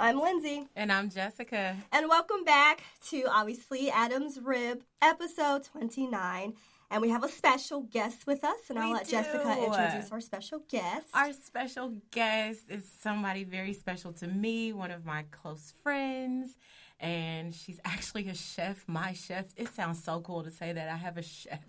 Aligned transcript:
I'm 0.00 0.18
Lindsay. 0.18 0.66
And 0.74 0.90
I'm 0.90 1.10
Jessica. 1.10 1.76
And 1.92 2.08
welcome 2.08 2.42
back 2.42 2.82
to 3.10 3.24
obviously 3.30 3.90
Adam's 3.90 4.40
Rib, 4.40 4.80
episode 5.02 5.64
29. 5.64 6.54
And 6.90 7.02
we 7.02 7.10
have 7.10 7.22
a 7.22 7.28
special 7.28 7.82
guest 7.82 8.26
with 8.26 8.42
us, 8.42 8.58
and 8.70 8.78
I'll 8.78 8.92
let 8.92 9.04
do. 9.04 9.10
Jessica 9.10 9.62
introduce 9.62 10.10
our 10.10 10.22
special 10.22 10.62
guest. 10.70 11.06
Our 11.12 11.34
special 11.34 11.92
guest 12.10 12.62
is 12.70 12.90
somebody 13.02 13.44
very 13.44 13.74
special 13.74 14.14
to 14.14 14.26
me, 14.26 14.72
one 14.72 14.90
of 14.90 15.04
my 15.04 15.26
close 15.30 15.74
friends. 15.82 16.56
And 16.98 17.54
she's 17.54 17.78
actually 17.84 18.26
a 18.30 18.34
chef, 18.34 18.82
my 18.88 19.12
chef. 19.12 19.48
It 19.54 19.68
sounds 19.68 20.02
so 20.02 20.20
cool 20.22 20.42
to 20.44 20.50
say 20.50 20.72
that 20.72 20.88
I 20.88 20.96
have 20.96 21.18
a 21.18 21.22
chef. 21.22 21.60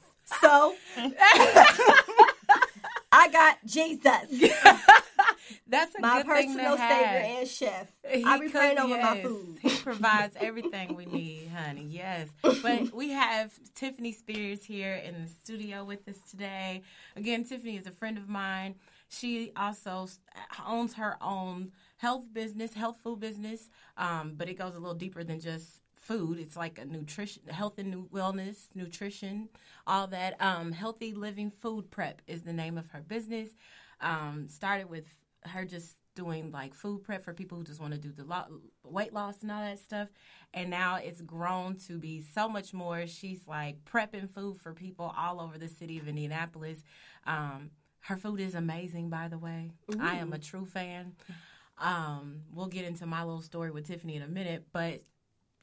so, 0.42 0.74
I 3.12 3.28
got 3.30 3.58
Jesus, 3.66 4.52
That's 5.68 5.96
a 5.96 6.02
my 6.02 6.22
good 6.24 6.28
thing 6.32 6.50
to 6.52 6.58
personal 6.58 6.78
have. 6.78 6.92
savior 6.92 7.40
and 7.40 7.48
chef. 7.48 7.88
He 8.14 8.24
I 8.24 8.40
be 8.40 8.50
praying 8.50 8.78
could- 8.78 8.86
over 8.92 8.98
my 9.02 9.22
food. 9.22 9.58
He 9.62 9.70
provides 9.70 10.36
everything 10.42 10.96
we 10.96 11.06
need, 11.06 11.48
honey. 11.50 11.86
Yes. 11.90 12.30
But 12.62 12.94
we 12.94 13.10
have 13.12 13.52
Tiffany 13.76 14.12
Spears 14.12 14.64
here 14.64 14.96
in 14.96 15.24
the 15.24 15.28
studio 15.30 15.84
with 15.84 16.08
us 16.08 16.18
today. 16.30 16.82
Again, 17.16 17.44
Tiffany 17.44 17.78
is 17.78 17.88
a 17.88 17.92
friend 17.92 18.18
of 18.18 18.28
mine. 18.30 18.76
She 19.10 19.52
also 19.58 20.08
owns 20.66 20.94
her 20.94 21.18
own 21.22 21.72
health 21.98 22.26
business, 22.34 22.74
health 22.74 22.98
food 23.04 23.20
business, 23.20 23.70
um, 23.98 24.34
but 24.38 24.48
it 24.50 24.58
goes 24.58 24.74
a 24.76 24.80
little 24.80 24.94
deeper 24.96 25.24
than 25.24 25.40
just 25.40 25.82
food. 25.96 26.40
It's 26.40 26.56
like 26.56 26.80
a 26.80 26.86
nutrition, 26.86 27.44
health 27.50 27.78
and 27.78 28.10
wellness, 28.10 28.68
nutrition, 28.74 29.50
all 29.86 30.08
that. 30.08 30.36
Um, 30.42 30.72
Healthy 30.72 31.14
Living 31.14 31.52
Food 31.52 31.92
Prep 31.92 32.22
is 32.28 32.42
the 32.44 32.54
name 32.54 32.78
of 32.78 32.88
her 32.88 33.02
business. 33.02 33.50
Um, 34.00 34.48
started 34.50 34.90
with 34.90 35.06
her 35.44 35.66
just 35.66 35.98
doing 36.14 36.52
like 36.52 36.74
food 36.74 37.04
prep 37.04 37.24
for 37.24 37.34
people 37.34 37.58
who 37.58 37.64
just 37.64 37.80
want 37.80 37.94
to 37.94 38.00
do 38.00 38.12
the 38.12 38.24
lo- 38.24 38.60
weight 38.84 39.14
loss 39.14 39.42
and 39.42 39.52
all 39.52 39.62
that 39.62 39.80
stuff. 39.80 40.10
And 40.54 40.70
now 40.70 40.96
it's 40.96 41.22
grown 41.22 41.78
to 41.88 41.98
be 41.98 42.22
so 42.22 42.50
much 42.50 42.74
more. 42.74 43.08
She's 43.08 43.48
like 43.48 43.84
prepping 43.86 44.30
food 44.30 44.60
for 44.60 44.74
people 44.74 45.14
all 45.18 45.40
over 45.40 45.58
the 45.58 45.70
city 45.70 45.98
of 45.98 46.08
Indianapolis. 46.08 46.84
Um, 47.26 47.72
her 48.02 48.18
food 48.18 48.40
is 48.42 48.56
amazing, 48.56 49.10
by 49.10 49.28
the 49.30 49.38
way. 49.38 49.72
I 50.02 50.16
am 50.16 50.34
a 50.34 50.40
true 50.40 50.66
fan. 50.66 51.14
Um, 51.78 52.42
we'll 52.54 52.68
get 52.68 52.86
into 52.86 53.06
my 53.06 53.24
little 53.24 53.42
story 53.42 53.72
with 53.72 53.88
Tiffany 53.88 54.16
in 54.16 54.22
a 54.22 54.28
minute, 54.28 54.66
but 54.74 55.04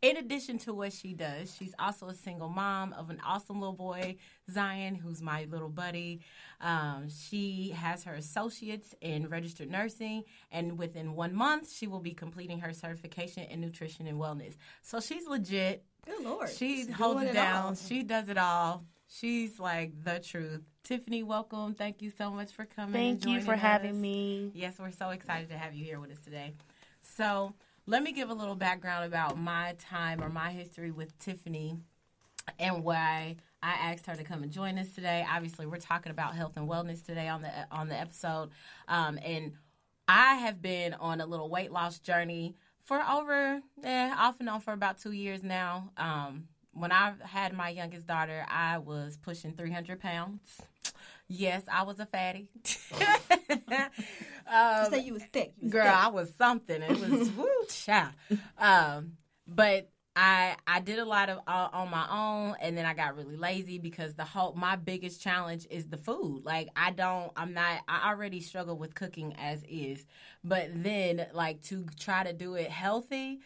in 0.01 0.17
addition 0.17 0.59
to 0.59 0.73
what 0.73 0.93
she 0.93 1.13
does, 1.13 1.55
she's 1.57 1.75
also 1.79 2.07
a 2.09 2.15
single 2.15 2.49
mom 2.49 2.93
of 2.93 3.11
an 3.11 3.21
awesome 3.27 3.59
little 3.61 3.75
boy, 3.75 4.17
Zion, 4.51 4.95
who's 4.95 5.21
my 5.21 5.47
little 5.51 5.69
buddy. 5.69 6.21
Um, 6.61 7.09
she 7.09 7.71
has 7.77 8.05
her 8.05 8.15
associates 8.15 8.95
in 9.01 9.29
registered 9.29 9.71
nursing, 9.71 10.25
and 10.53 10.79
within 10.79 11.15
one 11.15 11.35
month, 11.35 11.71
she 11.73 11.87
will 11.89 12.01
be 12.01 12.13
completing 12.13 12.61
her 12.61 12.73
certification 12.73 13.45
in 13.45 13.61
nutrition 13.61 14.07
and 14.07 14.19
wellness. 14.21 14.55
So 14.83 15.01
she's 15.01 15.27
legit. 15.27 15.85
Good 16.05 16.23
Lord. 16.25 16.49
She 16.51 16.85
She's 16.85 16.93
holds 16.93 17.23
it 17.25 17.31
it 17.31 17.33
down. 17.35 17.65
all. 17.67 17.75
She 17.75 18.03
does 18.05 18.29
it 18.29 18.39
all. 18.39 18.85
She's 19.09 19.59
like 19.59 20.05
the 20.05 20.21
truth. 20.21 20.63
Tiffany, 20.85 21.23
welcome. 21.23 21.75
Thank 21.75 22.03
you 22.03 22.11
so 22.17 22.31
much 22.31 22.53
for 22.53 22.65
coming. 22.65 23.11
and 23.11 23.21
Thank 23.23 23.35
you 23.35 23.41
for 23.41 23.47
joining 23.47 23.61
having 23.61 24.01
me. 24.01 24.53
Yes, 24.55 24.75
we're 24.79 24.93
so 24.93 25.11
excited 25.11 25.49
to 25.51 25.59
have 25.59 25.75
you 25.75 25.85
here 25.85 25.99
with 25.99 26.13
us 26.13 26.21
today. 26.21 26.55
So, 27.03 27.55
let 27.89 28.03
me 28.03 28.13
give 28.13 28.29
a 28.29 28.35
little 28.35 28.55
background 28.55 29.07
about 29.07 29.39
my 29.39 29.75
time 29.79 30.23
or 30.23 30.29
my 30.29 30.51
history 30.51 30.91
with 30.91 31.19
Tiffany 31.19 31.79
and 32.59 32.85
why 32.85 33.37
I 33.63 33.73
asked 33.73 34.05
her 34.07 34.15
to 34.15 34.25
come 34.25 34.43
and 34.43 34.53
join 34.53 34.79
us 34.79 34.91
today. 34.91 35.25
Obviously, 35.29 35.65
we're 35.65 35.79
talking 35.79 36.13
about 36.13 36.35
health 36.35 36.59
and 36.59 36.69
wellness 36.69 37.03
today 37.03 37.29
on 37.29 37.41
the 37.41 37.51
on 37.71 37.89
the 37.89 37.99
episode, 37.99 38.51
um, 38.89 39.19
and 39.25 39.53
I 40.07 40.35
have 40.35 40.61
been 40.61 40.93
on 40.95 41.23
a 41.23 41.27
little 41.27 41.49
weight 41.49 41.73
loss 41.73 41.99
journey 41.99 42.55
for 42.85 43.03
over 43.03 43.63
eh, 43.83 44.15
off 44.19 44.39
and 44.39 44.51
on 44.51 44.61
for 44.61 44.75
about 44.75 44.99
two 44.99 45.13
years 45.13 45.43
now. 45.43 45.91
Um, 45.97 46.45
when 46.73 46.93
I 46.93 47.15
had 47.25 47.55
my 47.55 47.71
youngest 47.71 48.07
daughter, 48.07 48.45
I 48.49 48.79
was 48.79 49.17
pushing 49.17 49.53
300 49.53 49.99
pounds. 49.99 50.61
Yes, 51.29 51.63
I 51.71 51.83
was 51.83 52.01
a 52.01 52.07
fatty. 52.07 52.49
You 54.91 54.91
say 54.91 55.05
you 55.05 55.13
was 55.13 55.23
thick. 55.25 55.53
You 55.59 55.67
was 55.67 55.73
Girl, 55.73 55.85
thick. 55.85 55.95
I 55.95 56.09
was 56.09 56.33
something. 56.39 56.83
It 56.83 56.99
was 56.99 57.31
woo, 57.37 57.49
child. 57.69 58.13
Um, 58.59 59.19
but 59.47 59.91
I 60.17 60.57
I 60.67 60.81
did 60.81 60.99
a 60.99 61.05
lot 61.05 61.29
of 61.29 61.39
uh, 61.47 61.69
on 61.73 61.91
my 61.91 62.07
own, 62.11 62.57
and 62.61 62.77
then 62.77 62.87
I 62.87 62.95
got 62.95 63.17
really 63.17 63.37
lazy 63.37 63.79
because 63.79 64.15
the 64.15 64.25
whole 64.25 64.55
my 64.55 64.77
biggest 64.77 65.21
challenge 65.21 65.67
is 65.71 65.87
the 65.89 65.97
food. 65.97 66.43
Like 66.45 66.69
I 66.75 66.91
don't, 66.91 67.31
I'm 67.37 67.53
not. 67.55 67.83
I 67.87 68.11
already 68.11 68.41
struggle 68.41 68.77
with 68.77 68.95
cooking 68.95 69.35
as 69.39 69.63
is, 69.69 70.05
but 70.43 70.71
then 70.75 71.27
like 71.35 71.63
to 71.65 71.87
try 72.01 72.25
to 72.25 72.33
do 72.33 72.55
it 72.55 72.71
healthy, 72.71 73.41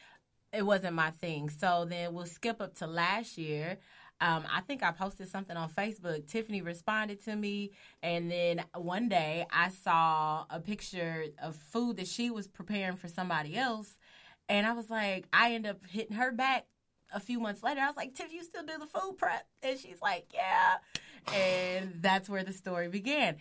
it 0.53 0.65
wasn't 0.65 0.95
my 0.95 1.11
thing. 1.11 1.51
So 1.51 1.85
then 1.89 2.15
we'll 2.15 2.27
skip 2.27 2.61
up 2.63 2.77
to 2.77 2.87
last 2.87 3.37
year. 3.37 3.79
Um, 4.23 4.45
I 4.49 4.61
think 4.61 4.85
I 4.85 4.93
posted 4.93 5.29
something 5.29 5.57
on 5.57 5.69
Facebook. 5.69 6.29
Tiffany 6.29 6.63
responded 6.63 7.25
to 7.25 7.35
me, 7.35 7.73
and 8.05 8.31
then 8.31 8.63
one 8.77 9.09
day 9.09 9.45
I 9.51 9.71
saw 9.71 10.45
a 10.49 10.61
picture 10.61 11.25
of 11.43 11.57
food 11.57 11.97
that 11.97 12.07
she 12.07 12.31
was 12.31 12.47
preparing 12.47 12.97
for 12.97 13.09
somebody 13.09 13.57
else, 13.57 13.99
and 14.49 14.65
I 14.65 14.75
was 14.75 14.89
like, 14.89 15.27
I 15.33 15.55
end 15.55 15.67
up 15.67 15.85
hitting 15.89 16.17
her 16.17 16.31
back 16.31 16.67
a 17.13 17.19
few 17.19 17.41
months 17.41 17.65
later. 17.65 17.81
I 17.81 17.89
was 17.89 17.97
like, 17.97 18.15
Tiff, 18.15 18.33
you 18.33 18.45
still 18.45 18.63
do 18.63 18.75
the 18.79 18.87
food 18.87 19.19
prep? 19.19 19.45
And 19.61 19.77
she's 19.77 20.01
like, 20.01 20.27
Yeah, 20.33 20.77
and 21.35 21.95
that's 22.01 22.29
where 22.29 22.45
the 22.45 22.53
story 22.53 22.87
began. 22.87 23.39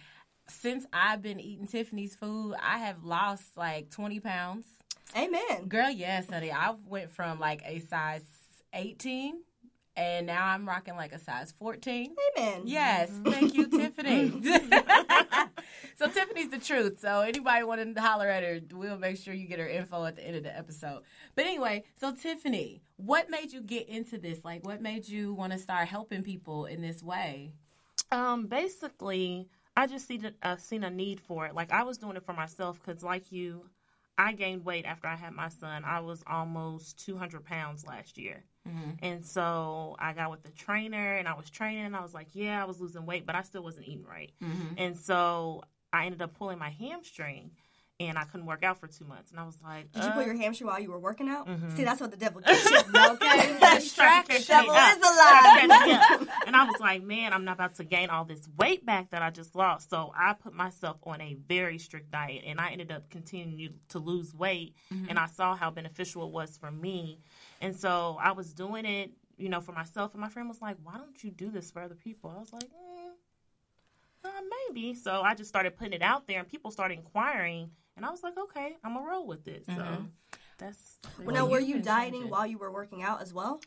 Since 0.48 0.88
I've 0.92 1.22
been 1.22 1.40
eating 1.40 1.68
Tiffany's 1.68 2.16
food, 2.16 2.56
I 2.60 2.80
have 2.80 3.04
lost 3.04 3.56
like 3.56 3.92
twenty 3.92 4.20
pounds. 4.20 4.66
Amen. 5.16 5.68
Girl, 5.68 5.92
yes, 5.92 6.28
honey. 6.28 6.52
I 6.52 6.74
went 6.88 7.12
from 7.12 7.40
like 7.40 7.62
a 7.68 7.80
size 7.82 8.24
18 8.74 9.42
and 9.96 10.26
now 10.28 10.46
I'm 10.46 10.68
rocking 10.68 10.96
like 10.96 11.12
a 11.12 11.20
size 11.20 11.52
14. 11.52 12.16
Amen. 12.38 12.62
Yes, 12.66 13.12
thank 13.26 13.54
you, 13.54 13.68
Tiffany. 13.68 14.32
so 15.98 16.08
Tiffany's 16.08 16.50
the 16.50 16.60
truth. 16.60 17.00
So 17.00 17.22
anybody 17.22 17.64
want 17.64 17.96
to 17.96 18.02
holler 18.02 18.28
at 18.28 18.44
her, 18.44 18.60
we'll 18.72 18.98
make 18.98 19.18
sure 19.18 19.34
you 19.34 19.48
get 19.48 19.60
her 19.60 19.68
info 19.68 20.06
at 20.06 20.16
the 20.16 20.26
end 20.26 20.38
of 20.38 20.44
the 20.44 20.58
episode. 20.58 21.02
But 21.36 21.46
anyway, 21.46 21.84
so 22.00 22.14
Tiffany, 22.14 22.82
what 22.98 23.30
made 23.30 23.52
you 23.52 23.62
get 23.62 23.90
into 23.90 24.18
this? 24.18 24.46
Like, 24.46 24.66
what 24.66 24.82
made 24.82 25.08
you 25.08 25.34
want 25.34 25.54
to 25.54 25.60
start 25.60 25.88
helping 25.88 26.24
people 26.24 26.66
in 26.66 26.82
this 26.82 27.04
way? 27.04 27.54
Um, 28.12 28.48
basically, 28.48 29.48
I 29.76 29.88
just 29.88 30.08
see 30.08 30.18
that 30.18 30.36
uh, 30.44 30.58
seen 30.58 30.84
a 30.84 30.90
need 30.90 31.20
for 31.20 31.46
it. 31.46 31.56
Like 31.56 31.72
I 31.72 31.84
was 31.84 31.98
doing 31.98 32.18
it 32.18 32.24
for 32.24 32.34
myself 32.34 32.80
because, 32.80 33.04
like 33.04 33.32
you, 33.32 33.70
I 34.18 34.34
gained 34.34 34.66
weight 34.66 34.86
after 34.86 35.08
I 35.08 35.16
had 35.16 35.34
my 35.34 35.50
son. 35.50 35.84
I 35.86 36.02
was 36.02 36.24
almost 36.28 37.04
200 37.06 37.46
pounds 37.46 37.86
last 37.86 38.18
year. 38.18 38.44
Mm-hmm. 38.68 38.92
And 39.04 39.26
so 39.26 39.96
I 40.00 40.14
got 40.14 40.32
with 40.32 40.44
the 40.44 40.52
trainer 40.52 41.16
and 41.16 41.28
I 41.28 41.34
was 41.34 41.50
training 41.50 41.86
and 41.86 41.96
I 41.96 42.02
was 42.02 42.14
like, 42.14 42.28
yeah, 42.34 42.62
I 42.62 42.66
was 42.66 42.80
losing 42.80 43.06
weight, 43.06 43.26
but 43.26 43.36
I 43.36 43.42
still 43.42 43.64
wasn't 43.64 43.88
eating 43.88 44.06
right. 44.06 44.32
Mm-hmm. 44.44 44.76
And 44.78 44.98
so 44.98 45.64
I 45.92 46.06
ended 46.06 46.22
up 46.22 46.38
pulling 46.38 46.60
my 46.60 46.70
hamstring 46.70 47.52
and 48.08 48.18
I 48.18 48.24
couldn't 48.24 48.46
work 48.46 48.64
out 48.64 48.80
for 48.80 48.88
two 48.88 49.06
months. 49.06 49.32
And 49.32 49.40
I 49.40 49.46
was 49.46 49.58
like, 49.64 49.92
Did 49.92 50.04
you 50.04 50.10
uh, 50.10 50.14
pull 50.14 50.24
your 50.24 50.36
hamstring 50.36 50.68
while 50.68 50.80
you 50.80 50.90
were 50.92 51.00
working 51.00 51.28
out? 51.30 51.48
Mhm. 51.48 51.76
See, 51.76 51.84
that's 51.84 52.02
what 52.02 52.12
the 52.12 52.18
devil 52.18 52.42
gets 52.46 52.70
you. 52.70 52.78
Okay, 52.78 53.58
Distraction. 53.76 54.42
devil 54.48 54.74
is 54.74 54.98
a 54.98 55.02
lie. 55.02 56.28
And 56.48 56.56
I 56.56 56.64
was 56.66 56.80
like, 56.80 57.04
man, 57.04 57.34
I'm 57.34 57.46
not 57.46 57.54
about 57.54 57.76
to 57.76 57.84
gain 57.84 58.10
all 58.10 58.26
this 58.26 58.48
weight 58.58 58.86
back 58.86 59.12
that 59.12 59.22
I 59.22 59.30
just 59.30 59.56
lost. 59.56 59.90
So 59.90 60.12
I 60.16 60.34
put 60.34 60.54
myself 60.54 60.98
on 61.04 61.22
a 61.22 61.36
very 61.48 61.78
strict 61.78 62.12
diet 62.12 62.44
and 62.46 62.60
I 62.60 62.72
ended 62.72 62.92
up 62.92 63.10
continuing 63.10 63.76
to 63.90 64.00
lose 64.00 64.34
weight. 64.34 64.76
And 64.90 65.18
I 65.20 65.28
saw 65.28 65.56
how 65.56 65.72
beneficial 65.72 66.26
it 66.26 66.32
was 66.32 66.58
for 66.58 66.72
me. 66.72 67.20
And 67.62 67.76
so 67.76 68.18
I 68.22 68.32
was 68.34 68.54
doing 68.54 68.86
it, 68.86 69.12
you 69.38 69.50
know, 69.50 69.62
for 69.62 69.72
myself. 69.72 70.14
And 70.14 70.22
my 70.22 70.30
friend 70.30 70.48
was 70.50 70.62
like, 70.62 70.78
why 70.84 70.98
don't 70.98 71.24
you 71.24 71.32
do 71.32 71.50
this 71.50 71.72
for 71.72 71.82
other 71.82 71.96
people? 71.96 72.30
I 72.36 72.40
was 72.40 72.52
like, 72.54 72.64
mm, 72.64 73.01
uh, 74.24 74.30
maybe. 74.70 74.94
So 74.96 75.22
I 75.22 75.36
just 75.36 75.50
started 75.50 75.76
putting 75.76 75.94
it 75.94 76.02
out 76.02 76.28
there 76.28 76.40
and 76.40 76.48
people 76.48 76.72
started 76.72 76.98
inquiring. 76.98 77.72
And 77.98 78.06
I 78.06 78.10
was 78.12 78.24
like, 78.24 78.38
okay, 78.38 78.78
I'm 78.84 78.94
going 78.94 79.06
to 79.06 79.10
roll 79.12 79.28
with 79.28 79.48
it. 79.48 79.66
So 79.66 79.74
Mhm. 79.74 80.10
that's. 80.58 80.98
Well, 81.20 81.36
now, 81.36 81.46
were 81.46 81.60
you 81.60 81.66
you 81.68 81.74
can 81.76 81.84
change 81.84 81.86
dieting 81.86 82.22
it. 82.24 82.30
while 82.30 82.48
you 82.48 82.58
were 82.58 82.72
working 82.72 83.04
out 83.04 83.22
as 83.22 83.34
well? 83.34 83.62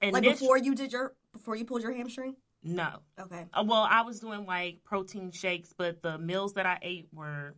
And 0.00 0.12
Like 0.12 0.22
this- 0.22 0.38
before 0.40 0.58
you 0.58 0.74
did 0.74 0.92
your 0.92 1.14
before 1.32 1.56
you 1.56 1.64
pulled 1.64 1.82
your 1.82 1.92
hamstring? 1.92 2.36
No. 2.62 3.00
Okay. 3.18 3.46
Uh, 3.52 3.64
well, 3.66 3.86
I 3.88 4.02
was 4.02 4.20
doing 4.20 4.44
like 4.46 4.82
protein 4.84 5.30
shakes, 5.30 5.72
but 5.76 6.02
the 6.02 6.18
meals 6.18 6.54
that 6.54 6.66
I 6.66 6.78
ate 6.82 7.08
were 7.12 7.54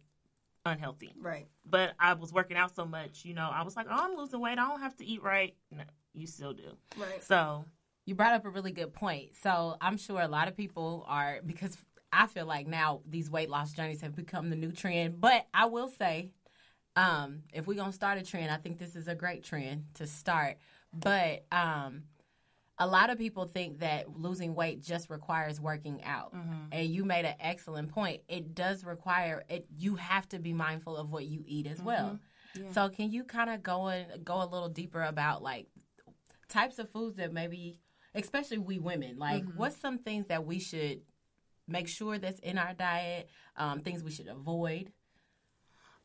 unhealthy. 0.67 1.15
Right. 1.19 1.49
But 1.65 1.95
I 1.99 2.15
was 2.15 2.33
working 2.33 2.57
out 2.57 2.75
so 2.75 2.85
much, 2.85 3.25
you 3.25 3.35
know, 3.35 3.49
I 3.51 3.63
was 3.63 3.75
like, 3.77 3.87
oh, 3.89 3.95
I'm 3.97 4.17
losing 4.17 4.41
weight. 4.41 4.59
I 4.59 4.69
don't 4.69 4.81
have 4.81 4.97
to 4.97 5.05
eat 5.05 5.23
right. 5.23 5.55
No, 5.71 5.85
you 6.13 6.27
still 6.27 6.53
do. 6.53 6.77
Right. 6.97 7.23
So 7.23 7.65
you 8.05 8.15
brought 8.15 8.35
up 8.35 8.45
a 8.45 8.51
really 8.51 8.73
good 8.73 8.93
point. 8.93 9.37
So 9.37 9.77
I'm 9.81 9.97
sure 9.97 10.21
a 10.21 10.29
lot 10.29 10.49
of 10.49 10.57
people 10.57 11.05
are 11.09 11.41
because 11.45 11.77
I 12.13 12.27
feel 12.27 12.47
like 12.47 12.67
now 12.67 13.01
these 13.09 13.31
weight 13.31 13.51
loss 13.51 13.73
journeys 13.73 14.01
have 14.01 14.17
become 14.17 14.51
the 14.51 14.57
new 14.57 14.73
trend. 14.73 15.21
But 15.21 15.47
I 15.53 15.67
will 15.67 15.89
say, 15.89 16.31
um, 16.97 17.43
if 17.53 17.67
we're 17.67 17.75
gonna 17.75 17.93
start 17.93 18.19
a 18.19 18.23
trend, 18.23 18.51
I 18.51 18.57
think 18.57 18.79
this 18.79 18.97
is 18.97 19.09
a 19.09 19.15
great 19.15 19.45
trend 19.45 19.85
to 19.95 20.07
start. 20.07 20.57
But 20.93 21.45
um, 21.53 22.05
a 22.79 22.87
lot 22.87 23.11
of 23.11 23.19
people 23.19 23.45
think 23.45 23.81
that 23.81 24.17
losing 24.19 24.55
weight 24.55 24.83
just 24.83 25.11
requires 25.11 25.61
working 25.61 26.03
out, 26.05 26.33
and 26.73 26.89
you 26.89 27.05
made 27.05 27.25
an 27.25 27.35
excellent 27.41 27.91
point. 27.91 28.23
It 28.29 28.55
does 28.55 28.85
require 28.85 29.45
it. 29.49 29.67
You 29.77 29.97
have 29.97 30.29
to 30.31 30.39
be 30.39 30.53
mindful 30.53 30.97
of 30.97 31.13
what 31.13 31.27
you 31.27 31.45
eat 31.47 31.67
as 31.67 31.83
well. 31.83 32.19
So 32.73 32.89
can 32.89 33.11
you 33.13 33.25
kind 33.25 33.51
of 33.51 33.63
go 33.63 33.89
and 33.89 34.25
go 34.25 34.43
a 34.43 34.47
little 34.47 34.69
deeper 34.71 35.03
about 35.03 35.43
like 35.43 35.67
types 36.49 36.79
of 36.79 36.89
foods 36.89 37.17
that 37.17 37.33
maybe, 37.33 37.77
especially 38.15 38.59
we 38.59 38.79
women, 38.79 39.19
like 39.19 39.45
what's 39.57 39.77
some 39.77 39.99
things 39.99 40.29
that 40.29 40.47
we 40.47 40.59
should 40.59 41.03
make 41.69 41.89
sure 41.89 42.19
that's 42.19 42.41
in 42.41 42.59
our 42.59 42.73
diet, 42.73 43.29
um, 43.57 43.81
things 43.81 44.03
we 44.03 44.11
should 44.11 44.29
avoid. 44.29 44.93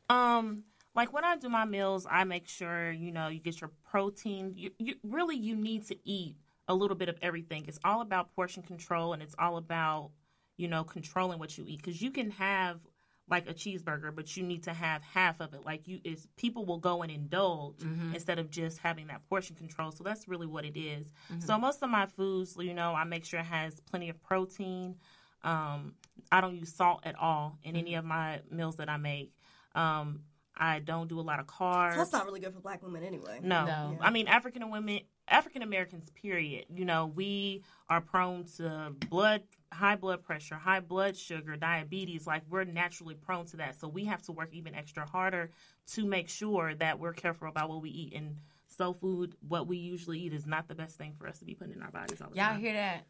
Um, 0.08 0.64
like 0.94 1.12
when 1.12 1.24
I 1.24 1.36
do 1.36 1.48
my 1.48 1.64
meals, 1.64 2.06
I 2.08 2.24
make 2.24 2.46
sure 2.46 2.92
you 2.92 3.10
know 3.10 3.28
you 3.28 3.40
get 3.40 3.60
your 3.60 3.70
protein. 3.90 4.52
You, 4.56 4.70
you 4.78 4.94
really 5.02 5.36
you 5.36 5.56
need 5.56 5.86
to 5.88 5.96
eat 6.04 6.36
a 6.68 6.74
little 6.74 6.96
bit 6.96 7.08
of 7.08 7.16
everything. 7.20 7.64
It's 7.66 7.80
all 7.84 8.00
about 8.00 8.34
portion 8.34 8.62
control, 8.62 9.12
and 9.12 9.22
it's 9.22 9.34
all 9.38 9.56
about 9.56 10.10
you 10.56 10.68
know 10.68 10.84
controlling 10.84 11.38
what 11.38 11.56
you 11.58 11.64
eat 11.66 11.78
because 11.82 12.00
you 12.00 12.10
can 12.10 12.30
have 12.32 12.80
like 13.26 13.48
a 13.48 13.54
cheeseburger, 13.54 14.14
but 14.14 14.36
you 14.36 14.42
need 14.42 14.64
to 14.64 14.74
have 14.74 15.02
half 15.02 15.40
of 15.40 15.54
it. 15.54 15.64
Like 15.64 15.88
you 15.88 15.98
is 16.04 16.28
people 16.36 16.66
will 16.66 16.78
go 16.78 17.02
and 17.02 17.10
indulge 17.10 17.82
instead 18.12 18.38
of 18.38 18.50
just 18.50 18.78
having 18.78 19.06
that 19.06 19.26
portion 19.28 19.56
control. 19.56 19.90
So 19.92 20.04
that's 20.04 20.28
really 20.28 20.46
what 20.46 20.64
it 20.66 20.78
is. 20.78 21.10
So 21.38 21.58
most 21.58 21.82
of 21.82 21.88
my 21.88 22.04
foods, 22.06 22.54
you 22.60 22.74
know, 22.74 22.94
I 22.94 23.04
make 23.04 23.24
sure 23.24 23.40
it 23.40 23.46
has 23.46 23.80
plenty 23.80 24.10
of 24.10 24.22
protein. 24.22 24.96
Um, 25.44 25.94
I 26.32 26.40
don't 26.40 26.56
use 26.56 26.72
salt 26.72 27.00
at 27.04 27.16
all 27.16 27.58
in 27.62 27.76
any 27.76 27.94
of 27.94 28.04
my 28.04 28.40
meals 28.50 28.76
that 28.76 28.88
I 28.88 28.96
make. 28.96 29.32
Um, 29.74 30.20
I 30.56 30.78
don't 30.78 31.08
do 31.08 31.18
a 31.18 31.22
lot 31.22 31.40
of 31.40 31.46
carbs. 31.46 31.96
That's 31.96 32.12
not 32.12 32.26
really 32.26 32.40
good 32.40 32.52
for 32.54 32.60
black 32.60 32.82
women 32.82 33.02
anyway. 33.02 33.40
No, 33.42 33.64
No. 33.66 33.98
I 34.00 34.10
mean 34.10 34.28
African 34.28 34.70
women, 34.70 35.00
African 35.26 35.62
Americans. 35.62 36.10
Period. 36.10 36.66
You 36.74 36.84
know, 36.84 37.06
we 37.06 37.62
are 37.88 38.00
prone 38.00 38.44
to 38.56 38.94
blood, 39.10 39.42
high 39.72 39.96
blood 39.96 40.22
pressure, 40.22 40.54
high 40.54 40.80
blood 40.80 41.16
sugar, 41.16 41.56
diabetes. 41.56 42.26
Like 42.26 42.42
we're 42.48 42.64
naturally 42.64 43.14
prone 43.14 43.46
to 43.46 43.56
that, 43.58 43.80
so 43.80 43.88
we 43.88 44.04
have 44.04 44.22
to 44.22 44.32
work 44.32 44.50
even 44.52 44.74
extra 44.74 45.04
harder 45.06 45.50
to 45.92 46.04
make 46.04 46.28
sure 46.28 46.74
that 46.76 47.00
we're 47.00 47.12
careful 47.14 47.48
about 47.48 47.68
what 47.68 47.82
we 47.82 47.90
eat. 47.90 48.14
And 48.14 48.36
soul 48.68 48.94
food, 48.94 49.34
what 49.46 49.66
we 49.66 49.76
usually 49.76 50.20
eat, 50.20 50.32
is 50.32 50.46
not 50.46 50.68
the 50.68 50.74
best 50.74 50.96
thing 50.96 51.14
for 51.18 51.26
us 51.26 51.38
to 51.40 51.44
be 51.44 51.54
putting 51.54 51.74
in 51.74 51.82
our 51.82 51.90
bodies 51.90 52.20
all 52.20 52.30
the 52.30 52.36
time. 52.36 52.52
Y'all 52.54 52.60
hear 52.60 52.74
that? 52.74 53.06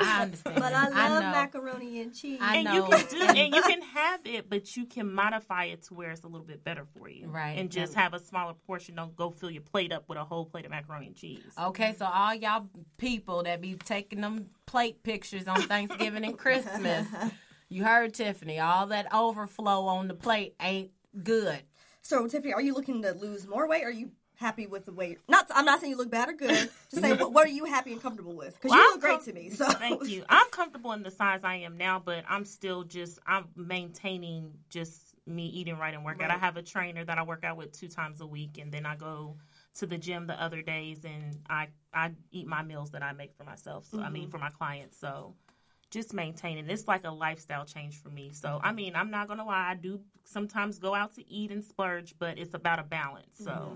I 0.00 0.22
understand. 0.22 0.56
But 0.56 0.72
I 0.72 0.88
love 0.88 1.22
know. 1.22 1.30
macaroni 1.30 2.00
and 2.00 2.14
cheese. 2.14 2.38
I 2.40 2.56
and 2.56 2.64
know. 2.64 2.74
you 2.74 2.82
can 2.84 3.06
do 3.08 3.22
and 3.22 3.54
you 3.54 3.62
can 3.62 3.82
have 3.94 4.20
it, 4.24 4.48
but 4.48 4.76
you 4.76 4.86
can 4.86 5.12
modify 5.12 5.64
it 5.64 5.82
to 5.84 5.94
where 5.94 6.10
it's 6.10 6.24
a 6.24 6.28
little 6.28 6.46
bit 6.46 6.64
better 6.64 6.86
for 6.96 7.08
you. 7.08 7.28
Right. 7.28 7.58
And 7.58 7.70
just 7.70 7.94
have 7.94 8.14
a 8.14 8.18
smaller 8.20 8.54
portion. 8.66 8.94
Don't 8.94 9.14
go 9.16 9.30
fill 9.30 9.50
your 9.50 9.62
plate 9.62 9.92
up 9.92 10.08
with 10.08 10.18
a 10.18 10.24
whole 10.24 10.44
plate 10.44 10.64
of 10.64 10.70
macaroni 10.70 11.06
and 11.06 11.16
cheese. 11.16 11.44
Okay, 11.60 11.94
so 11.98 12.06
all 12.06 12.34
y'all 12.34 12.66
people 12.98 13.42
that 13.44 13.60
be 13.60 13.74
taking 13.74 14.20
them 14.20 14.46
plate 14.66 15.02
pictures 15.02 15.46
on 15.48 15.60
Thanksgiving 15.62 16.24
and 16.24 16.38
Christmas, 16.38 17.06
you 17.68 17.84
heard 17.84 18.14
Tiffany. 18.14 18.58
All 18.58 18.86
that 18.88 19.12
overflow 19.14 19.86
on 19.86 20.08
the 20.08 20.14
plate 20.14 20.54
ain't 20.60 20.90
good. 21.22 21.62
So, 22.04 22.26
Tiffany, 22.26 22.52
are 22.52 22.60
you 22.60 22.74
looking 22.74 23.02
to 23.02 23.12
lose 23.12 23.46
more 23.46 23.68
weight? 23.68 23.84
Or 23.84 23.88
are 23.88 23.90
you 23.90 24.10
happy 24.42 24.66
with 24.66 24.84
the 24.84 24.92
weight? 24.92 25.18
Not, 25.28 25.46
I'm 25.54 25.64
not 25.64 25.80
saying 25.80 25.92
you 25.92 25.96
look 25.96 26.10
bad 26.10 26.28
or 26.28 26.34
good. 26.34 26.50
Just 26.90 27.02
say 27.02 27.14
what, 27.14 27.32
what 27.32 27.46
are 27.46 27.50
you 27.50 27.64
happy 27.64 27.92
and 27.92 28.02
comfortable 28.02 28.36
with? 28.36 28.54
Because 28.54 28.70
Well, 28.70 28.78
you 28.78 28.86
I'm 28.86 28.92
look 28.92 29.00
great 29.00 29.22
to 29.22 29.32
me. 29.32 29.50
So, 29.50 29.68
Thank 29.70 30.08
you. 30.08 30.24
I'm 30.28 30.50
comfortable 30.50 30.92
in 30.92 31.02
the 31.02 31.10
size 31.10 31.40
I 31.44 31.56
am 31.56 31.78
now, 31.78 32.02
but 32.04 32.24
I'm 32.28 32.44
still 32.44 32.84
just 32.84 33.18
I'm 33.26 33.46
maintaining 33.56 34.52
just 34.68 35.00
me 35.26 35.46
eating 35.46 35.78
right 35.78 35.94
and 35.94 36.04
work 36.04 36.22
out. 36.22 36.30
I 36.30 36.38
have 36.38 36.56
a 36.56 36.62
trainer 36.62 37.04
that 37.04 37.18
I 37.18 37.22
work 37.22 37.44
out 37.44 37.56
with 37.56 37.72
two 37.72 37.88
times 37.88 38.20
a 38.20 38.26
week, 38.26 38.58
and 38.58 38.72
then 38.72 38.84
I 38.84 38.96
go 38.96 39.36
to 39.78 39.86
the 39.86 39.96
gym 39.98 40.26
the 40.26 40.40
other 40.40 40.62
days, 40.62 41.04
and 41.04 41.38
I 41.48 41.68
I 41.94 42.12
eat 42.30 42.46
my 42.46 42.62
meals 42.62 42.90
that 42.90 43.02
I 43.02 43.12
make 43.12 43.34
for 43.36 43.44
myself. 43.44 43.86
So 43.86 44.00
I 44.00 44.10
mean 44.10 44.24
mm-hmm. 44.24 44.30
for 44.32 44.38
my 44.38 44.50
clients. 44.50 44.98
So 44.98 45.34
just 45.90 46.14
maintaining 46.14 46.68
it's 46.70 46.88
like 46.88 47.04
a 47.04 47.10
lifestyle 47.10 47.64
change 47.64 48.02
for 48.02 48.08
me. 48.08 48.32
So 48.32 48.60
I 48.62 48.72
mean 48.72 48.96
I'm 48.96 49.10
not 49.10 49.28
gonna 49.28 49.44
lie, 49.44 49.70
I 49.70 49.74
do 49.74 50.00
sometimes 50.24 50.78
go 50.78 50.94
out 50.94 51.14
to 51.16 51.30
eat 51.30 51.50
and 51.50 51.64
splurge, 51.64 52.14
but 52.18 52.38
it's 52.38 52.54
about 52.54 52.78
a 52.78 52.84
balance. 52.84 53.36
So. 53.38 53.50
Mm-hmm. 53.50 53.74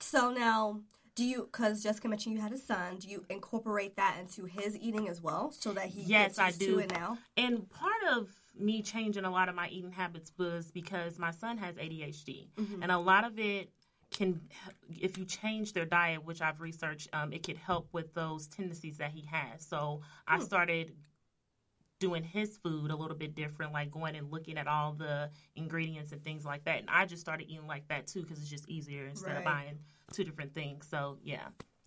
So 0.00 0.30
now, 0.30 0.80
do 1.14 1.24
you? 1.24 1.48
Because 1.50 1.82
Jessica 1.82 2.08
mentioned 2.08 2.34
you 2.34 2.40
had 2.40 2.52
a 2.52 2.58
son. 2.58 2.96
Do 2.98 3.08
you 3.08 3.24
incorporate 3.30 3.96
that 3.96 4.16
into 4.20 4.44
his 4.46 4.76
eating 4.76 5.08
as 5.08 5.20
well, 5.20 5.52
so 5.52 5.72
that 5.72 5.86
he 5.86 6.02
Yes, 6.02 6.36
gets 6.36 6.38
I 6.38 6.46
used 6.48 6.60
do. 6.60 6.66
to 6.66 6.78
it 6.80 6.92
now? 6.92 7.18
And 7.36 7.70
part 7.70 8.02
of 8.12 8.28
me 8.58 8.82
changing 8.82 9.24
a 9.24 9.30
lot 9.30 9.48
of 9.48 9.54
my 9.54 9.68
eating 9.68 9.92
habits 9.92 10.32
was 10.38 10.70
because 10.70 11.18
my 11.18 11.30
son 11.30 11.58
has 11.58 11.76
ADHD, 11.76 12.48
and 12.82 12.90
a 12.90 12.98
lot 12.98 13.24
of 13.24 13.38
it 13.38 13.70
can, 14.10 14.40
if 14.88 15.18
you 15.18 15.24
change 15.24 15.72
their 15.72 15.84
diet, 15.84 16.24
which 16.24 16.40
I've 16.40 16.60
researched, 16.60 17.08
um, 17.12 17.32
it 17.32 17.42
could 17.42 17.56
help 17.56 17.88
with 17.92 18.14
those 18.14 18.46
tendencies 18.46 18.98
that 18.98 19.10
he 19.10 19.26
has. 19.30 19.66
So 19.66 20.02
I 20.28 20.38
started 20.38 20.92
doing 22.04 22.22
his 22.22 22.58
food 22.58 22.90
a 22.90 22.96
little 22.96 23.16
bit 23.16 23.34
different, 23.34 23.72
like 23.72 23.90
going 23.90 24.14
and 24.14 24.30
looking 24.30 24.58
at 24.58 24.66
all 24.66 24.92
the 24.92 25.30
ingredients 25.56 26.12
and 26.12 26.22
things 26.22 26.44
like 26.44 26.64
that. 26.64 26.80
And 26.80 26.88
I 26.90 27.06
just 27.06 27.20
started 27.22 27.46
eating 27.50 27.66
like 27.66 27.88
that 27.88 28.06
too 28.06 28.22
because 28.22 28.38
it's 28.38 28.50
just 28.50 28.68
easier 28.68 29.06
instead 29.06 29.36
of 29.36 29.44
buying 29.44 29.78
two 30.12 30.24
different 30.24 30.52
things. 30.54 30.86
So 30.90 31.16
yeah, 31.22 31.46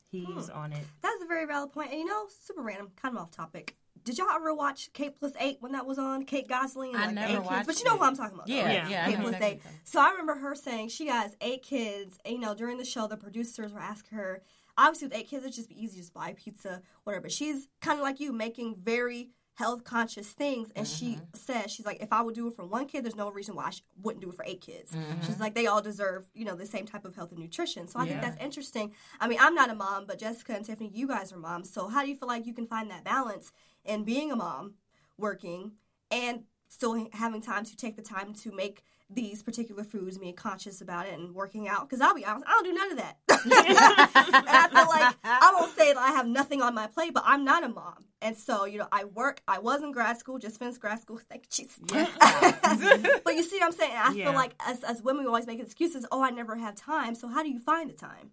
he's 0.10 0.50
on 0.50 0.74
it. 0.74 0.84
That's 1.02 1.22
a 1.24 1.28
very 1.28 1.46
valid 1.46 1.72
point. 1.72 1.92
And 1.92 2.00
you 2.00 2.06
know, 2.06 2.26
super 2.46 2.62
random, 2.64 2.90
kind 3.02 3.16
of 3.16 3.22
off 3.22 3.32
topic. 3.32 3.76
Did 4.04 4.18
y'all 4.18 4.30
ever 4.34 4.54
watch 4.54 4.90
Kate 4.94 5.16
plus 5.20 5.34
eight 5.40 5.58
when 5.60 5.74
that 5.74 5.86
was 5.86 6.00
on? 6.00 6.24
Kate 6.24 6.48
Gosselin 6.48 6.96
and 6.96 6.98
I 6.98 7.06
like 7.08 7.16
never 7.16 7.28
eight 7.28 7.36
kids. 7.38 7.46
watched 7.50 7.68
But 7.68 7.80
you 7.80 7.86
know 7.86 7.96
it. 7.96 7.98
who 8.00 8.04
I'm 8.06 8.16
talking 8.16 8.36
about. 8.36 8.48
Yeah, 8.48 8.64
right? 8.66 8.74
Yeah. 8.74 8.90
yeah. 8.90 9.06
Kate 9.06 9.16
plus 9.20 9.34
exactly 9.36 9.48
eight. 9.50 9.62
So 9.84 10.00
I 10.02 10.12
remember 10.12 10.36
her 10.36 10.56
saying 10.56 10.90
she 10.90 11.08
has 11.08 11.36
eight 11.42 11.62
kids. 11.62 12.18
And, 12.26 12.34
you 12.36 12.40
know, 12.40 12.56
during 12.56 12.78
the 12.78 12.86
show, 12.86 13.08
the 13.08 13.18
producers 13.18 13.74
were 13.74 13.80
asking 13.82 14.18
her. 14.18 14.42
Obviously, 14.78 15.08
with 15.08 15.18
eight 15.18 15.28
kids, 15.28 15.44
it's 15.44 15.56
just 15.56 15.70
be 15.70 15.84
easy 15.84 15.96
to 15.96 16.02
just 16.02 16.14
buy 16.14 16.36
pizza, 16.38 16.82
whatever. 17.04 17.24
But 17.24 17.32
she's 17.32 17.68
kind 17.82 18.00
of 18.00 18.04
like 18.04 18.20
you, 18.20 18.32
making 18.32 18.76
very 18.80 19.32
health 19.58 19.84
conscious 19.84 20.28
things. 20.30 20.70
And 20.76 20.88
she 20.88 21.06
Mm-hmm. 21.16 21.24
says 21.34 21.72
she's 21.72 21.86
like, 21.86 22.02
if 22.02 22.14
I 22.14 22.22
would 22.22 22.36
do 22.36 22.46
it 22.48 22.54
for 22.56 22.64
one 22.66 22.86
kid, 22.86 23.04
there's 23.04 23.16
no 23.16 23.32
reason 23.32 23.56
why 23.56 23.66
I 23.66 23.70
sh- 23.72 23.82
wouldn't 24.04 24.22
do 24.24 24.30
it 24.30 24.36
for 24.36 24.46
eight 24.46 24.62
kids. 24.62 24.92
Mm-hmm. 24.92 25.26
She's 25.26 25.40
like, 25.40 25.56
they 25.56 25.66
all 25.66 25.82
deserve, 25.82 26.28
you 26.36 26.46
know, 26.46 26.56
the 26.56 26.66
same 26.68 26.86
type 26.86 27.06
of 27.06 27.16
health 27.16 27.32
and 27.32 27.40
nutrition. 27.40 27.88
So 27.88 28.00
I 28.00 28.08
think 28.08 28.22
that's 28.22 28.40
interesting. 28.44 28.92
I 29.20 29.28
mean, 29.28 29.40
I'm 29.42 29.56
not 29.56 29.72
a 29.72 29.76
mom, 29.76 30.06
but 30.06 30.20
Jessica 30.20 30.54
and 30.54 30.64
Tiffany, 30.64 30.92
you 30.94 31.08
guys 31.08 31.34
are 31.34 31.38
moms. 31.38 31.72
So 31.74 31.88
how 31.88 32.04
do 32.04 32.10
you 32.10 32.16
feel 32.16 32.28
like 32.28 32.46
you 32.46 32.54
can 32.54 32.68
find 32.68 32.92
that 32.92 33.04
balance 33.04 33.52
in 33.84 34.04
being 34.04 34.32
a 34.32 34.36
mom, 34.36 34.76
working, 35.18 35.72
and 36.12 36.44
still 36.68 37.08
having 37.14 37.42
time 37.42 37.66
to 37.66 37.76
take 37.76 37.96
the 37.96 38.02
time 38.04 38.34
to 38.36 38.52
make 38.52 38.84
these 39.10 39.42
particular 39.42 39.84
foods, 39.84 40.18
being 40.20 40.36
conscious 40.36 40.82
about 40.82 41.08
it 41.08 41.18
and 41.18 41.34
working 41.34 41.68
out? 41.68 41.90
Because 41.90 42.02
I'll 42.02 42.14
be 42.14 42.26
honest, 42.26 42.46
I 42.48 42.52
don't 42.52 42.64
do 42.66 42.74
none 42.74 42.92
of 42.92 42.98
that. 42.98 43.18
and 43.46 44.48
I 44.48 44.68
feel 44.74 44.88
like 44.88 45.16
I 45.24 45.54
won't 45.58 45.76
say 45.76 45.94
that 45.94 46.00
I 46.00 46.12
have 46.12 46.28
nothing 46.28 46.62
on 46.62 46.74
my 46.74 46.88
plate, 46.88 47.14
but 47.14 47.24
I'm 47.26 47.44
not 47.44 47.64
a 47.64 47.70
mom. 47.70 48.06
And 48.22 48.36
so, 48.36 48.66
you 48.66 48.80
know, 48.80 48.88
I 48.92 49.06
work. 49.06 49.42
I 49.48 49.60
was 49.60 49.82
in 49.84 49.92
grad 49.92 50.18
school, 50.18 50.40
just 50.40 50.60
finished 50.60 50.80
grad 50.80 51.00
school. 51.02 51.20
Thank 51.30 51.46
you, 51.58 51.66
Jesus. 51.66 51.86
but 53.24 53.36
you 53.36 53.44
see 53.44 53.58
what 53.58 53.66
I'm 53.66 53.72
saying? 53.72 53.94
I 53.96 54.14
Yeah. 54.14 54.26
feel 54.26 54.34
like 54.34 54.56
as, 54.66 54.84
as 54.84 55.02
women, 55.02 55.24
we 55.24 55.28
always 55.28 55.48
make 55.48 55.60
excuses. 55.60 56.06
Oh, 56.12 56.24
I 56.24 56.32
never 56.32 56.56
have 56.56 56.76
time. 56.76 57.16
So 57.16 57.28
how 57.28 57.44
do 57.44 57.50
you 57.50 57.60
find 57.60 57.90
the 57.90 57.96
time? 57.96 58.32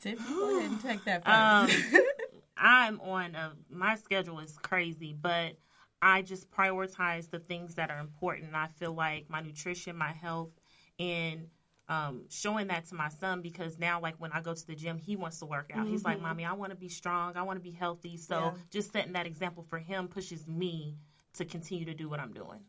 Tiffany, 0.00 0.34
go 0.34 0.58
ahead 0.58 0.70
and 0.70 0.80
take 0.80 1.04
that 1.04 1.24
first. 1.24 1.84
Um, 1.94 2.10
I'm 2.56 3.00
on 3.00 3.34
a 3.34 3.52
my 3.70 3.96
schedule 3.96 4.38
is 4.40 4.56
crazy, 4.62 5.14
but 5.20 5.56
I 6.00 6.22
just 6.22 6.50
prioritize 6.50 7.30
the 7.30 7.38
things 7.38 7.74
that 7.74 7.90
are 7.90 7.98
important. 7.98 8.54
I 8.54 8.68
feel 8.68 8.94
like 8.94 9.28
my 9.28 9.40
nutrition, 9.40 9.96
my 9.96 10.12
health, 10.12 10.50
and 10.98 11.48
um, 11.90 12.22
showing 12.30 12.68
that 12.68 12.86
to 12.86 12.94
my 12.94 13.08
son 13.08 13.42
because 13.42 13.78
now, 13.78 14.00
like 14.00 14.14
when 14.18 14.30
I 14.32 14.40
go 14.40 14.54
to 14.54 14.66
the 14.66 14.76
gym, 14.76 14.96
he 14.96 15.16
wants 15.16 15.40
to 15.40 15.46
work 15.46 15.70
out. 15.74 15.88
He's 15.88 16.04
like, 16.04 16.20
"Mommy, 16.22 16.44
I 16.44 16.52
want 16.52 16.70
to 16.70 16.76
be 16.76 16.88
strong. 16.88 17.36
I 17.36 17.42
want 17.42 17.56
to 17.58 17.62
be 17.62 17.72
healthy." 17.72 18.16
So 18.16 18.36
Yeah. 18.38 18.52
just 18.70 18.92
setting 18.92 19.12
that 19.14 19.26
example 19.26 19.64
for 19.64 19.78
him 19.78 20.06
pushes 20.08 20.46
me 20.46 20.96
to 21.34 21.44
continue 21.44 21.84
to 21.86 21.94
do 21.94 22.08
what 22.08 22.20
I'm 22.20 22.32
doing. 22.32 22.60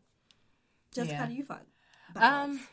Just 0.93 1.11
Yeah. 1.11 1.19
how 1.19 1.25
do 1.27 1.33
you 1.33 1.43
find 1.43 1.65
balance? 2.09 2.61
Um, 2.61 2.67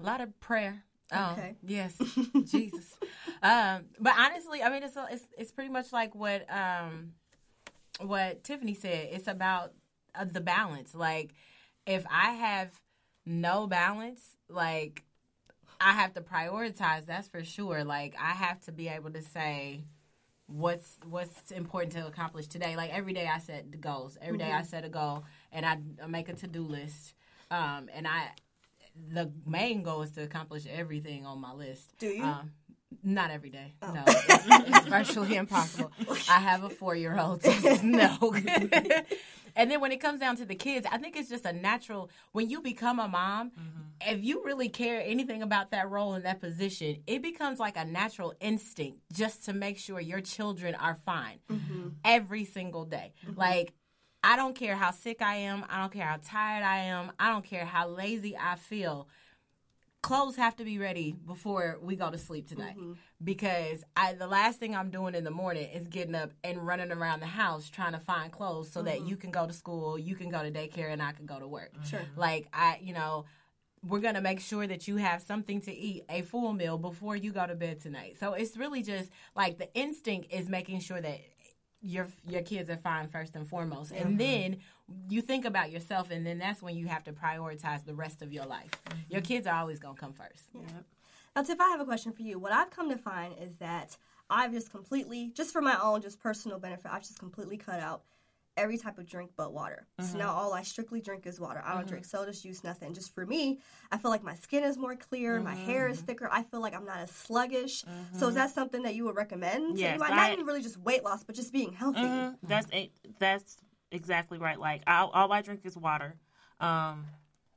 a 0.00 0.02
lot 0.02 0.20
of 0.22 0.40
prayer. 0.40 0.84
Oh, 1.12 1.32
Okay. 1.32 1.56
yes, 1.62 1.96
Jesus. 2.44 2.96
Um, 3.42 3.86
but 4.00 4.14
honestly, 4.18 4.62
I 4.62 4.70
mean, 4.70 4.82
it's, 4.82 4.96
it's 5.10 5.24
it's 5.36 5.52
pretty 5.52 5.70
much 5.70 5.92
like 5.92 6.14
what 6.14 6.46
um 6.50 7.12
what 8.00 8.42
Tiffany 8.42 8.74
said. 8.74 9.08
It's 9.12 9.28
about 9.28 9.72
uh, 10.14 10.24
the 10.24 10.40
balance. 10.40 10.94
Like, 10.94 11.34
if 11.86 12.06
I 12.10 12.30
have 12.32 12.70
no 13.26 13.66
balance, 13.66 14.36
like 14.48 15.04
I 15.80 15.92
have 15.92 16.14
to 16.14 16.20
prioritize. 16.20 17.06
That's 17.06 17.28
for 17.28 17.44
sure. 17.44 17.84
Like, 17.84 18.14
I 18.20 18.32
have 18.32 18.60
to 18.62 18.72
be 18.72 18.88
able 18.88 19.10
to 19.10 19.22
say 19.22 19.84
what's 20.46 20.96
what's 21.08 21.50
important 21.50 21.92
to 21.92 22.06
accomplish 22.06 22.46
today. 22.46 22.76
Like 22.76 22.92
every 22.92 23.12
day, 23.12 23.28
I 23.32 23.38
set 23.38 23.80
goals. 23.80 24.18
Every 24.20 24.38
day 24.38 24.50
I 24.50 24.62
set 24.62 24.84
a 24.84 24.88
goal, 24.88 25.24
and 25.52 25.64
I, 25.64 25.78
I 26.02 26.06
make 26.06 26.28
a 26.28 26.34
to 26.34 26.46
do 26.46 26.62
list. 26.62 27.14
Um, 27.50 27.88
and 27.94 28.06
I 28.06 28.30
the 29.10 29.30
main 29.46 29.82
goal 29.82 30.02
is 30.02 30.10
to 30.12 30.22
accomplish 30.22 30.64
everything 30.66 31.26
on 31.26 31.40
my 31.40 31.52
list. 31.52 31.92
Do 31.98 32.08
you? 32.08 32.24
Um, 32.24 32.52
Not 33.02 33.30
every 33.30 33.50
day. 33.50 33.74
Oh. 33.82 33.92
No, 33.92 34.02
it's, 34.06 34.46
it's 34.48 34.86
virtually 34.86 35.36
impossible. 35.44 35.92
I 36.28 36.40
have 36.40 36.64
a 36.64 36.70
four 36.70 36.96
year 36.96 37.18
old. 37.18 37.42
So 37.42 37.76
no. 37.82 38.16
and 39.56 39.70
then 39.70 39.80
when 39.80 39.92
it 39.92 40.00
comes 40.00 40.20
down 40.20 40.36
to 40.36 40.44
the 40.44 40.54
kids, 40.54 40.86
I 40.90 40.98
think 40.98 41.16
it's 41.16 41.28
just 41.28 41.44
a 41.44 41.52
natural. 41.52 42.10
When 42.32 42.50
you 42.50 42.60
become 42.60 42.98
a 42.98 43.08
mom, 43.08 43.50
mm-hmm. 43.50 44.12
if 44.12 44.24
you 44.24 44.44
really 44.44 44.68
care 44.68 45.02
anything 45.04 45.42
about 45.42 45.70
that 45.70 45.90
role 45.90 46.14
and 46.14 46.24
that 46.24 46.40
position, 46.40 47.02
it 47.06 47.22
becomes 47.22 47.58
like 47.58 47.76
a 47.76 47.84
natural 47.84 48.34
instinct 48.40 48.98
just 49.12 49.44
to 49.46 49.52
make 49.52 49.78
sure 49.78 50.00
your 50.00 50.20
children 50.20 50.74
are 50.74 50.94
fine 50.94 51.38
mm-hmm. 51.50 51.88
every 52.04 52.44
single 52.44 52.84
day. 52.84 53.12
Mm-hmm. 53.26 53.38
Like 53.38 53.74
I 54.22 54.36
don't 54.36 54.54
care 54.54 54.76
how 54.76 54.90
sick 54.90 55.22
I 55.22 55.36
am. 55.36 55.64
I 55.68 55.80
don't 55.80 55.92
care 55.92 56.04
how 56.04 56.18
tired 56.22 56.64
I 56.64 56.78
am. 56.78 57.12
I 57.18 57.30
don't 57.30 57.44
care 57.44 57.64
how 57.64 57.88
lazy 57.88 58.36
I 58.36 58.56
feel 58.56 59.08
clothes 60.08 60.36
have 60.36 60.56
to 60.56 60.64
be 60.64 60.78
ready 60.78 61.14
before 61.26 61.78
we 61.82 61.94
go 61.94 62.10
to 62.10 62.16
sleep 62.16 62.48
tonight 62.48 62.78
mm-hmm. 62.78 62.92
because 63.22 63.84
I 63.94 64.14
the 64.14 64.26
last 64.26 64.58
thing 64.58 64.74
I'm 64.74 64.88
doing 64.88 65.14
in 65.14 65.22
the 65.22 65.30
morning 65.30 65.68
is 65.70 65.86
getting 65.86 66.14
up 66.14 66.30
and 66.42 66.66
running 66.66 66.90
around 66.90 67.20
the 67.20 67.26
house 67.26 67.68
trying 67.68 67.92
to 67.92 67.98
find 67.98 68.32
clothes 68.32 68.72
so 68.72 68.80
mm-hmm. 68.80 68.88
that 68.88 69.06
you 69.06 69.16
can 69.16 69.30
go 69.30 69.46
to 69.46 69.52
school, 69.52 69.98
you 69.98 70.14
can 70.14 70.30
go 70.30 70.42
to 70.42 70.50
daycare 70.50 70.90
and 70.90 71.02
I 71.02 71.12
can 71.12 71.26
go 71.26 71.38
to 71.38 71.46
work. 71.46 71.72
Sure. 71.84 72.00
Like 72.16 72.48
I, 72.54 72.80
you 72.82 72.94
know, 72.94 73.26
we're 73.86 74.00
going 74.00 74.14
to 74.14 74.22
make 74.22 74.40
sure 74.40 74.66
that 74.66 74.88
you 74.88 74.96
have 74.96 75.20
something 75.20 75.60
to 75.62 75.74
eat, 75.74 76.04
a 76.08 76.22
full 76.22 76.54
meal 76.54 76.78
before 76.78 77.14
you 77.14 77.30
go 77.30 77.46
to 77.46 77.54
bed 77.54 77.80
tonight. 77.80 78.16
So 78.18 78.32
it's 78.32 78.56
really 78.56 78.82
just 78.82 79.10
like 79.36 79.58
the 79.58 79.72
instinct 79.74 80.32
is 80.32 80.48
making 80.48 80.80
sure 80.80 81.02
that 81.02 81.20
your 81.80 82.08
your 82.26 82.42
kids 82.42 82.68
are 82.70 82.76
fine 82.76 83.08
first 83.08 83.36
and 83.36 83.46
foremost. 83.48 83.92
And 83.92 84.10
mm-hmm. 84.10 84.16
then 84.16 84.56
you 85.08 85.20
think 85.22 85.44
about 85.44 85.70
yourself, 85.70 86.10
and 86.10 86.26
then 86.26 86.38
that's 86.38 86.62
when 86.62 86.76
you 86.76 86.86
have 86.88 87.04
to 87.04 87.12
prioritize 87.12 87.84
the 87.84 87.94
rest 87.94 88.22
of 88.22 88.32
your 88.32 88.46
life. 88.46 88.70
Mm-hmm. 88.70 88.98
Your 89.10 89.20
kids 89.20 89.46
are 89.46 89.54
always 89.54 89.78
going 89.78 89.94
to 89.94 90.00
come 90.00 90.12
first. 90.12 90.44
Yeah. 90.54 90.62
Now, 91.36 91.42
Tiff, 91.42 91.60
I 91.60 91.68
have 91.68 91.80
a 91.80 91.84
question 91.84 92.12
for 92.12 92.22
you. 92.22 92.38
What 92.38 92.52
I've 92.52 92.70
come 92.70 92.90
to 92.90 92.96
find 92.96 93.34
is 93.40 93.56
that 93.56 93.96
I've 94.30 94.52
just 94.52 94.70
completely, 94.70 95.30
just 95.34 95.52
for 95.52 95.62
my 95.62 95.78
own, 95.80 96.02
just 96.02 96.20
personal 96.20 96.58
benefit, 96.58 96.90
I've 96.90 97.02
just 97.02 97.18
completely 97.18 97.56
cut 97.56 97.80
out 97.80 98.02
every 98.58 98.76
type 98.76 98.98
of 98.98 99.08
drink 99.08 99.30
but 99.36 99.52
water. 99.52 99.86
Mm-hmm. 100.00 100.10
So 100.12 100.18
now 100.18 100.32
all 100.32 100.52
I 100.52 100.62
strictly 100.62 101.00
drink 101.00 101.26
is 101.26 101.40
water. 101.40 101.62
I 101.64 101.70
don't 101.70 101.80
mm-hmm. 101.80 101.88
drink 101.88 102.04
soda, 102.04 102.32
juice, 102.32 102.64
nothing. 102.64 102.92
Just 102.92 103.14
for 103.14 103.24
me, 103.24 103.60
I 103.90 103.98
feel 103.98 104.10
like 104.10 104.22
my 104.22 104.34
skin 104.34 104.64
is 104.64 104.76
more 104.76 104.96
clear, 104.96 105.36
mm-hmm. 105.36 105.44
my 105.44 105.54
hair 105.54 105.88
is 105.88 105.98
mm-hmm. 105.98 106.06
thicker. 106.06 106.28
I 106.30 106.42
feel 106.42 106.60
like 106.60 106.74
I'm 106.74 106.84
not 106.84 106.98
as 106.98 107.10
sluggish. 107.10 107.82
So 107.82 107.88
is 107.88 108.20
mm-hmm. 108.20 108.34
that 108.34 108.50
something 108.50 108.82
that 108.82 108.94
you 108.94 109.04
would 109.04 109.16
recommend? 109.16 109.78
Yes, 109.78 110.00
I, 110.02 110.14
not 110.14 110.32
even 110.32 110.44
really 110.44 110.62
just 110.62 110.78
weight 110.78 111.04
loss, 111.04 111.24
but 111.24 111.34
just 111.34 111.52
being 111.52 111.72
healthy. 111.72 112.00
Mm-hmm. 112.00 112.46
That's 112.46 112.66
that's 113.18 113.56
exactly 113.90 114.38
right. 114.38 114.58
Like 114.58 114.82
I, 114.86 115.00
all 115.00 115.32
I 115.32 115.42
drink 115.42 115.60
is 115.64 115.76
water. 115.76 116.16
Um, 116.60 117.06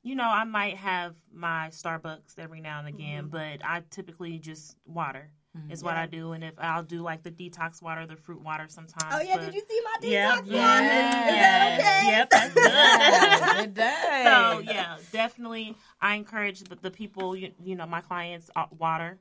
you 0.04 0.16
know, 0.16 0.28
I 0.28 0.44
might 0.46 0.78
have 0.78 1.16
my 1.32 1.70
Starbucks 1.72 2.40
every 2.40 2.62
now 2.62 2.80
and 2.80 2.88
again, 2.88 3.28
but 3.28 3.60
I 3.64 3.84
typically 3.90 4.40
just 4.40 4.78
water. 4.86 5.30
Mm-hmm. 5.58 5.72
Is 5.72 5.84
what 5.84 5.96
yeah. 5.96 6.04
I 6.04 6.06
do, 6.06 6.32
and 6.32 6.46
if 6.46 6.54
I'll 6.58 6.82
do 6.82 7.02
like 7.02 7.24
the 7.24 7.30
detox 7.32 7.82
water, 7.82 8.08
the 8.08 8.16
fruit 8.16 8.42
water 8.42 8.68
sometimes. 8.70 9.14
Oh 9.14 9.20
yeah, 9.20 9.36
but, 9.36 9.48
did 9.48 9.54
you 9.54 9.62
see 9.68 9.82
my 9.84 9.96
detox 10.00 10.10
yeah, 10.10 10.30
water? 10.30 10.46
Yeah, 10.56 11.28
Is 11.28 11.38
that 11.38 11.80
okay? 11.80 12.08
Yep, 12.12 12.30
that's 12.30 12.54
good. 12.54 13.64
it 13.66 13.74
does. 13.74 14.24
So 14.24 14.72
yeah, 14.72 14.98
definitely, 15.12 15.76
I 16.00 16.16
encourage 16.16 16.62
the, 16.62 16.76
the 16.76 16.90
people, 16.90 17.36
you, 17.36 17.52
you 17.62 17.76
know, 17.76 17.86
my 17.86 18.00
clients, 18.00 18.50
uh, 18.56 18.68
water 18.78 19.20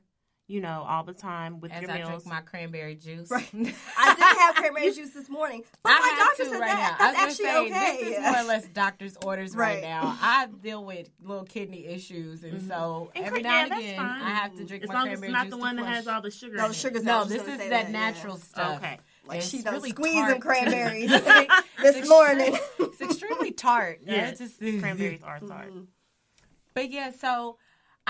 you 0.51 0.59
know, 0.59 0.85
all 0.85 1.03
the 1.03 1.13
time 1.13 1.61
with 1.61 1.71
As 1.71 1.81
your 1.81 1.91
I 1.91 1.99
meals. 1.99 2.09
drink 2.09 2.25
my 2.25 2.41
cranberry 2.41 2.95
juice. 2.95 3.31
Right. 3.31 3.47
I 3.53 4.15
did 4.15 4.37
have 4.39 4.55
cranberry 4.55 4.91
juice 4.91 5.11
this 5.11 5.29
morning, 5.29 5.63
but 5.81 5.93
I 5.93 5.99
my 5.99 6.25
doctor 6.25 6.43
said 6.43 6.59
right 6.59 6.67
that 6.67 6.97
now. 6.99 7.05
that's 7.05 7.19
actually 7.19 7.45
say, 7.45 7.57
okay. 7.59 8.03
This 8.03 8.17
is 8.17 8.23
more 8.23 8.39
or 8.41 8.43
less 8.47 8.67
doctor's 8.67 9.17
orders 9.23 9.55
right, 9.55 9.75
right 9.75 9.83
now. 9.83 10.17
I 10.21 10.47
deal 10.61 10.83
with 10.83 11.09
little 11.23 11.45
kidney 11.45 11.85
issues, 11.85 12.43
and 12.43 12.55
mm-hmm. 12.55 12.67
so 12.67 13.11
and 13.15 13.25
every 13.25 13.41
now 13.41 13.63
and 13.63 13.71
again, 13.71 13.99
I 13.99 14.29
have 14.31 14.53
to 14.57 14.65
drink 14.65 14.83
as 14.83 14.89
my 14.89 14.95
long 14.95 15.03
cranberry 15.05 15.33
as 15.33 15.43
it's 15.43 15.43
not 15.43 15.49
the 15.49 15.57
one 15.57 15.77
that 15.77 15.85
has 15.85 16.07
all 16.07 16.21
the 16.21 16.31
sugar. 16.31 16.57
No, 16.57 16.71
sugar's 16.73 17.03
no. 17.03 17.23
This 17.23 17.43
is 17.43 17.57
that, 17.57 17.69
that, 17.69 17.89
natural 17.89 18.35
yeah. 18.35 18.43
stuff. 18.43 18.77
Okay. 18.77 18.99
Like 19.25 19.37
it's 19.37 19.49
she 19.49 19.61
really 19.61 19.91
squeezing 19.91 20.39
cranberries 20.41 21.11
this 21.81 22.09
morning. 22.09 22.57
it's 22.79 23.01
extremely 23.01 23.51
tart. 23.51 24.01
Yeah, 24.05 24.31
just, 24.33 24.59
cranberries 24.59 25.23
are 25.23 25.39
tart. 25.39 25.69
Mm-hmm. 25.69 25.83
But 26.73 26.91
yeah, 26.91 27.11
so 27.11 27.57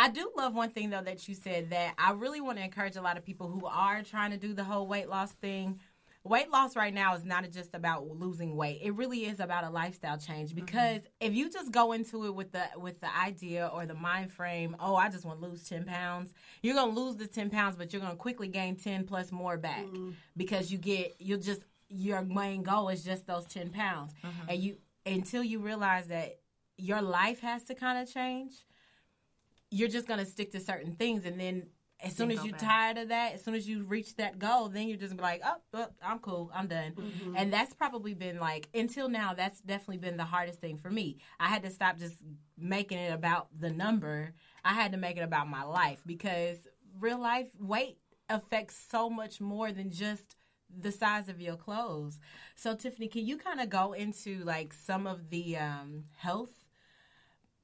I 0.01 0.09
do 0.09 0.31
love 0.35 0.55
one 0.55 0.71
thing 0.71 0.89
though 0.89 1.03
that 1.03 1.27
you 1.27 1.35
said 1.35 1.69
that 1.69 1.93
I 1.95 2.13
really 2.13 2.41
want 2.41 2.57
to 2.57 2.63
encourage 2.63 2.95
a 2.95 3.03
lot 3.03 3.17
of 3.17 3.23
people 3.23 3.47
who 3.49 3.67
are 3.67 4.01
trying 4.01 4.31
to 4.31 4.37
do 4.37 4.51
the 4.55 4.63
whole 4.63 4.87
weight 4.87 5.07
loss 5.07 5.31
thing. 5.33 5.79
Weight 6.23 6.49
loss 6.49 6.75
right 6.75 6.91
now 6.93 7.13
is 7.13 7.23
not 7.23 7.47
just 7.51 7.75
about 7.75 8.07
losing 8.07 8.55
weight. 8.55 8.79
It 8.81 8.95
really 8.95 9.25
is 9.25 9.39
about 9.39 9.63
a 9.63 9.69
lifestyle 9.69 10.17
change 10.17 10.49
mm-hmm. 10.49 10.65
because 10.65 11.01
mm-hmm. 11.01 11.27
if 11.27 11.35
you 11.35 11.51
just 11.51 11.71
go 11.71 11.91
into 11.91 12.25
it 12.25 12.33
with 12.33 12.51
the 12.51 12.63
with 12.77 12.99
the 12.99 13.15
idea 13.15 13.69
or 13.71 13.85
the 13.85 13.93
mind 13.93 14.31
frame, 14.31 14.75
oh, 14.79 14.95
I 14.95 15.07
just 15.09 15.23
want 15.23 15.39
to 15.39 15.47
lose 15.47 15.69
10 15.69 15.85
pounds, 15.85 16.33
you're 16.63 16.73
going 16.73 16.95
to 16.95 16.99
lose 16.99 17.17
the 17.17 17.27
10 17.27 17.51
pounds, 17.51 17.75
but 17.75 17.93
you're 17.93 18.01
going 18.01 18.13
to 18.13 18.17
quickly 18.17 18.47
gain 18.47 18.77
10 18.77 19.05
plus 19.05 19.31
more 19.31 19.55
back 19.55 19.85
mm-hmm. 19.85 20.11
because 20.35 20.71
you 20.71 20.79
get 20.79 21.15
you 21.19 21.37
just 21.37 21.61
your 21.89 22.23
main 22.23 22.63
goal 22.63 22.89
is 22.89 23.03
just 23.03 23.27
those 23.27 23.45
10 23.45 23.69
pounds. 23.69 24.15
Mm-hmm. 24.23 24.49
And 24.49 24.59
you 24.63 24.77
until 25.05 25.43
you 25.43 25.59
realize 25.59 26.07
that 26.07 26.39
your 26.77 27.03
life 27.03 27.41
has 27.41 27.65
to 27.65 27.75
kind 27.75 28.01
of 28.01 28.11
change 28.11 28.63
you're 29.71 29.89
just 29.89 30.07
going 30.07 30.19
to 30.19 30.25
stick 30.25 30.51
to 30.51 30.59
certain 30.59 30.93
things 30.95 31.25
and 31.25 31.39
then 31.39 31.63
as 32.03 32.15
soon 32.15 32.31
as 32.31 32.43
you're 32.43 32.53
back. 32.53 32.61
tired 32.61 32.97
of 32.97 33.09
that, 33.09 33.33
as 33.33 33.43
soon 33.43 33.53
as 33.53 33.67
you 33.67 33.83
reach 33.83 34.15
that 34.15 34.39
goal, 34.39 34.69
then 34.69 34.87
you're 34.87 34.97
just 34.97 35.15
be 35.15 35.21
like, 35.21 35.41
oh, 35.45 35.57
oh 35.73 35.87
I'm 36.01 36.19
cool, 36.19 36.51
I'm 36.53 36.67
done. 36.67 36.93
Mm-hmm. 36.93 37.37
And 37.37 37.53
that's 37.53 37.73
probably 37.73 38.13
been 38.13 38.39
like, 38.39 38.67
until 38.73 39.07
now, 39.07 39.33
that's 39.33 39.61
definitely 39.61 39.99
been 39.99 40.17
the 40.17 40.23
hardest 40.23 40.59
thing 40.59 40.77
for 40.77 40.89
me. 40.89 41.17
I 41.39 41.47
had 41.47 41.63
to 41.63 41.69
stop 41.69 41.99
just 41.99 42.15
making 42.57 42.97
it 42.97 43.13
about 43.13 43.47
the 43.57 43.69
number. 43.69 44.33
I 44.65 44.73
had 44.73 44.93
to 44.93 44.97
make 44.97 45.17
it 45.17 45.21
about 45.21 45.47
my 45.47 45.63
life 45.63 46.01
because 46.05 46.57
real 46.99 47.19
life 47.19 47.49
weight 47.59 47.97
affects 48.29 48.83
so 48.89 49.09
much 49.09 49.39
more 49.39 49.71
than 49.71 49.91
just 49.91 50.35
the 50.75 50.91
size 50.91 51.29
of 51.29 51.39
your 51.39 51.55
clothes. 51.55 52.19
So, 52.55 52.75
Tiffany, 52.75 53.09
can 53.09 53.27
you 53.27 53.37
kind 53.37 53.59
of 53.61 53.69
go 53.69 53.93
into 53.93 54.43
like 54.43 54.73
some 54.73 55.05
of 55.05 55.29
the 55.29 55.57
um, 55.57 56.05
health 56.17 56.49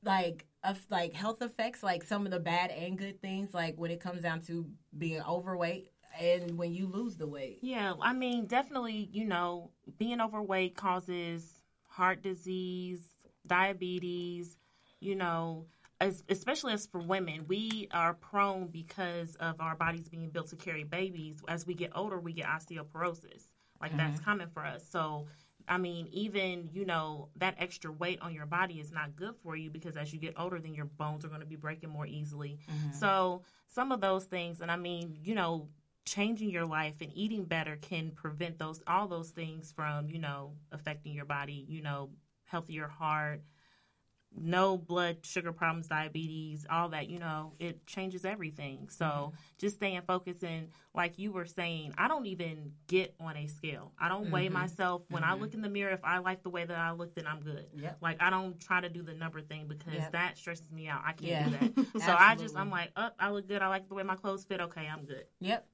like 0.04 0.46
of 0.68 0.80
like 0.90 1.14
health 1.14 1.42
effects, 1.42 1.82
like 1.82 2.04
some 2.04 2.26
of 2.26 2.32
the 2.32 2.40
bad 2.40 2.72
and 2.72 2.98
good 2.98 3.22
things, 3.22 3.54
like 3.54 3.76
when 3.78 3.92
it 3.92 4.00
comes 4.00 4.22
down 4.22 4.42
to 4.42 4.68
being 4.98 5.22
overweight 5.22 5.92
and 6.20 6.58
when 6.58 6.74
you 6.74 6.88
lose 6.88 7.16
the 7.16 7.28
weight? 7.28 7.60
Yeah, 7.62 7.94
I 8.02 8.14
mean, 8.14 8.46
definitely, 8.46 9.10
you 9.12 9.26
know, 9.26 9.72
being 9.98 10.20
overweight 10.20 10.76
causes 10.76 11.64
heart 11.88 12.22
disease, 12.22 13.02
diabetes, 13.46 14.58
you 15.00 15.16
know, 15.16 15.66
as, 16.00 16.24
especially 16.30 16.74
as 16.74 16.86
for 16.86 17.00
women, 17.00 17.46
we 17.48 17.88
are 17.92 18.14
prone 18.14 18.68
because 18.68 19.36
of 19.36 19.60
our 19.60 19.76
bodies 19.76 20.10
being 20.10 20.30
built 20.30 20.50
to 20.50 20.56
carry 20.56 20.84
babies. 20.84 21.42
As 21.48 21.66
we 21.66 21.74
get 21.74 21.92
older, 21.96 22.20
we 22.20 22.34
get 22.34 22.46
osteoporosis. 22.46 23.44
Like 23.82 23.92
mm-hmm. 23.92 23.98
that's 23.98 24.20
common 24.20 24.50
for 24.50 24.66
us. 24.66 24.86
So 24.90 25.28
I 25.68 25.78
mean, 25.78 26.08
even, 26.12 26.70
you 26.72 26.86
know, 26.86 27.30
that 27.36 27.56
extra 27.60 27.92
weight 27.92 28.22
on 28.22 28.34
your 28.34 28.46
body 28.46 28.80
is 28.80 28.92
not 28.92 29.16
good 29.16 29.36
for 29.36 29.56
you 29.56 29.70
because 29.70 29.98
as 29.98 30.14
you 30.14 30.20
get 30.20 30.36
older, 30.38 30.60
then 30.60 30.74
your 30.74 30.86
bones 30.86 31.26
are 31.26 31.28
going 31.28 31.42
to 31.42 31.46
be 31.46 31.58
breaking 31.58 31.90
more 31.90 32.06
easily. 32.06 32.60
Mm-hmm. 32.72 32.94
So, 32.94 33.42
some 33.68 33.92
of 33.92 34.00
those 34.00 34.24
things, 34.26 34.62
and 34.62 34.72
I 34.72 34.78
mean, 34.78 35.18
you 35.24 35.36
know, 35.36 35.68
changing 36.06 36.50
your 36.50 36.66
life 36.66 36.96
and 37.02 37.12
eating 37.14 37.44
better 37.44 37.76
can 37.76 38.12
prevent 38.12 38.58
those, 38.58 38.82
all 38.88 39.08
those 39.08 39.30
things 39.30 39.74
from, 39.74 40.10
you 40.10 40.20
know, 40.20 40.54
affecting 40.72 41.14
your 41.14 41.26
body, 41.26 41.66
you 41.68 41.82
know, 41.82 42.10
healthier 42.46 42.88
heart, 42.88 43.42
no 44.36 44.78
blood 44.78 45.18
sugar 45.24 45.52
problems, 45.52 45.88
diabetes, 45.88 46.66
all 46.70 46.90
that, 46.90 47.10
you 47.10 47.20
know, 47.20 47.54
it 47.60 47.86
changes 47.88 48.26
everything. 48.26 48.90
So 48.90 49.06
mm-hmm. 49.06 49.36
just 49.58 49.78
staying 49.78 50.02
focused 50.02 50.44
and 50.44 50.70
like 50.94 51.18
you 51.18 51.32
were 51.32 51.46
saying, 51.46 51.94
I 51.98 52.08
don't 52.08 52.26
even 52.28 52.74
get 52.88 53.16
on 53.20 53.36
a 53.36 53.48
scale. 53.48 53.94
I 54.00 54.10
don't 54.10 54.26
mm-hmm. 54.26 54.34
weigh 54.34 54.50
myself. 54.50 55.04
When 55.10 55.24
mm-hmm. 55.24 55.32
I 55.32 55.36
look 55.36 55.54
in 55.54 55.62
the 55.62 55.70
mirror, 55.70 55.92
if 55.92 56.04
I 56.04 56.20
like 56.20 56.44
the 56.44 56.50
way 56.50 56.66
that 56.66 56.78
I 56.78 56.92
look, 56.92 57.16
then 57.16 57.26
I'm 57.28 57.42
good. 57.42 57.66
Yep. 57.76 57.98
Like 58.02 58.18
I 58.22 58.30
don't 58.30 58.60
try 58.60 58.82
to 58.82 58.90
do 58.90 59.02
the 59.02 59.14
number 59.14 59.42
thing 59.42 59.68
because 59.68 59.94
yep. 59.94 60.12
that 60.12 60.38
stresses 60.38 60.72
me 60.72 60.88
out. 60.88 61.02
I 61.06 61.14
can't 61.14 61.52
yeah. 61.52 61.60
do 61.60 61.84
that. 61.94 62.02
so 62.06 62.16
I 62.18 62.36
just 62.36 62.56
I'm 62.56 62.70
like, 62.70 62.92
up, 62.96 63.16
oh, 63.20 63.26
I 63.26 63.32
look 63.32 63.48
good. 63.48 63.62
I 63.62 63.68
like 63.68 63.88
the 63.88 63.96
way 63.96 64.04
my 64.04 64.16
clothes 64.16 64.46
fit. 64.46 64.62
Okay, 64.62 64.88
I'm 64.88 65.06
good. 65.06 65.26
Yep. 65.40 65.66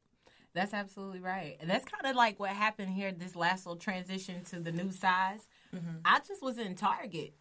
That's 0.54 0.74
absolutely 0.74 1.20
right. 1.20 1.58
And 1.60 1.70
that's 1.70 1.84
kind 1.84 2.06
of 2.06 2.16
like 2.16 2.40
what 2.40 2.52
happened 2.52 2.92
here 2.92 3.12
this 3.12 3.36
last 3.36 3.66
little 3.66 3.80
transition 3.80 4.44
to 4.46 4.60
the 4.60 4.72
new 4.72 4.92
size. 4.92 5.48
Mm-hmm. 5.76 5.98
I 6.06 6.20
just 6.20 6.44
was 6.44 6.60
in 6.60 6.76
Target 6.76 7.34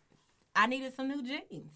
I 0.55 0.67
needed 0.67 0.95
some 0.95 1.09
new 1.09 1.23
jeans 1.23 1.75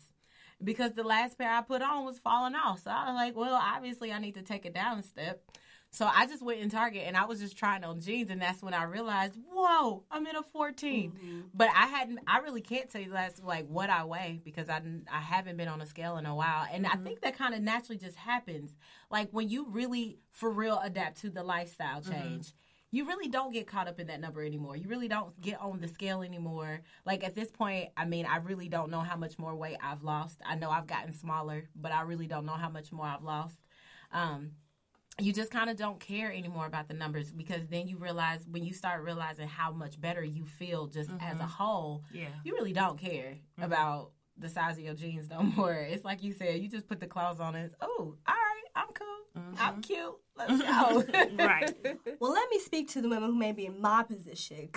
because 0.62 0.92
the 0.92 1.04
last 1.04 1.38
pair 1.38 1.50
I 1.50 1.62
put 1.62 1.82
on 1.82 2.04
was 2.04 2.18
falling 2.18 2.54
off. 2.54 2.82
So 2.82 2.90
I 2.90 3.10
was 3.10 3.14
like, 3.14 3.36
well, 3.36 3.60
obviously 3.60 4.12
I 4.12 4.18
need 4.18 4.34
to 4.34 4.42
take 4.42 4.66
it 4.66 4.74
down 4.74 4.98
a 4.98 5.02
step. 5.02 5.42
So 5.90 6.04
I 6.04 6.26
just 6.26 6.42
went 6.42 6.60
in 6.60 6.68
Target 6.68 7.04
and 7.06 7.16
I 7.16 7.24
was 7.24 7.40
just 7.40 7.56
trying 7.56 7.82
on 7.82 8.00
jeans, 8.00 8.28
and 8.28 8.42
that's 8.42 8.62
when 8.62 8.74
I 8.74 8.82
realized, 8.82 9.34
whoa, 9.50 10.04
I'm 10.10 10.26
in 10.26 10.36
a 10.36 10.42
14. 10.42 11.10
Mm-hmm. 11.10 11.40
But 11.54 11.68
I 11.68 11.86
hadn't, 11.86 12.18
I 12.26 12.38
really 12.38 12.60
can't 12.60 12.90
tell 12.90 13.00
you 13.00 13.12
that's 13.12 13.42
like 13.42 13.66
what 13.66 13.88
I 13.88 14.04
weigh 14.04 14.40
because 14.44 14.68
I 14.68 14.82
I 15.10 15.20
haven't 15.20 15.56
been 15.56 15.68
on 15.68 15.80
a 15.80 15.86
scale 15.86 16.18
in 16.18 16.26
a 16.26 16.34
while, 16.34 16.66
and 16.70 16.84
mm-hmm. 16.84 17.00
I 17.00 17.02
think 17.02 17.22
that 17.22 17.38
kind 17.38 17.54
of 17.54 17.62
naturally 17.62 17.96
just 17.96 18.16
happens. 18.16 18.74
Like 19.10 19.30
when 19.30 19.48
you 19.48 19.68
really 19.70 20.18
for 20.32 20.50
real 20.50 20.78
adapt 20.80 21.22
to 21.22 21.30
the 21.30 21.42
lifestyle 21.42 22.00
mm-hmm. 22.02 22.12
change. 22.12 22.48
Mm-hmm 22.48 22.56
you 22.92 23.06
really 23.06 23.28
don't 23.28 23.52
get 23.52 23.66
caught 23.66 23.88
up 23.88 23.98
in 24.00 24.06
that 24.06 24.20
number 24.20 24.42
anymore. 24.44 24.76
You 24.76 24.88
really 24.88 25.08
don't 25.08 25.38
get 25.40 25.60
on 25.60 25.80
the 25.80 25.88
scale 25.88 26.22
anymore. 26.22 26.80
Like 27.04 27.24
at 27.24 27.34
this 27.34 27.50
point, 27.50 27.88
I 27.96 28.04
mean, 28.04 28.26
I 28.26 28.36
really 28.38 28.68
don't 28.68 28.90
know 28.90 29.00
how 29.00 29.16
much 29.16 29.38
more 29.38 29.54
weight 29.54 29.76
I've 29.82 30.02
lost. 30.02 30.40
I 30.46 30.54
know 30.54 30.70
I've 30.70 30.86
gotten 30.86 31.12
smaller, 31.12 31.68
but 31.74 31.92
I 31.92 32.02
really 32.02 32.26
don't 32.26 32.46
know 32.46 32.52
how 32.52 32.68
much 32.70 32.92
more 32.92 33.06
I've 33.06 33.24
lost. 33.24 33.56
Um, 34.12 34.52
you 35.18 35.32
just 35.32 35.50
kind 35.50 35.70
of 35.70 35.76
don't 35.76 35.98
care 35.98 36.30
anymore 36.32 36.66
about 36.66 36.88
the 36.88 36.94
numbers 36.94 37.32
because 37.32 37.66
then 37.68 37.88
you 37.88 37.96
realize 37.96 38.46
when 38.50 38.62
you 38.64 38.72
start 38.74 39.02
realizing 39.02 39.48
how 39.48 39.72
much 39.72 39.98
better 40.00 40.22
you 40.22 40.44
feel 40.44 40.86
just 40.86 41.10
as 41.20 41.40
a 41.40 41.46
whole, 41.46 42.04
Yeah. 42.12 42.28
you 42.44 42.52
really 42.54 42.74
don't 42.74 42.98
care 42.98 43.38
about 43.58 44.10
the 44.38 44.48
size 44.48 44.78
of 44.78 44.84
your 44.84 44.94
jeans 44.94 45.28
no 45.28 45.42
more. 45.56 45.74
It's 45.74 46.04
like 46.04 46.22
you 46.22 46.32
said, 46.32 46.60
you 46.60 46.68
just 46.68 46.88
put 46.88 47.00
the 47.00 47.06
clothes 47.06 47.40
on 47.40 47.54
and 47.54 47.70
oh, 47.80 47.86
all 47.98 48.14
right, 48.26 48.64
I'm 48.74 48.88
cool, 48.92 49.06
I'm 49.58 49.72
mm-hmm. 49.72 49.80
cute, 49.80 50.14
let's 50.36 50.62
go. 50.62 51.04
Right. 51.44 51.74
Well, 52.18 52.32
let 52.32 52.48
me 52.50 52.58
speak 52.60 52.88
to 52.90 53.02
the 53.02 53.08
women 53.10 53.30
who 53.30 53.36
may 53.36 53.52
be 53.52 53.66
in 53.66 53.80
my 53.80 54.02
position. 54.02 54.56
and 54.56 54.70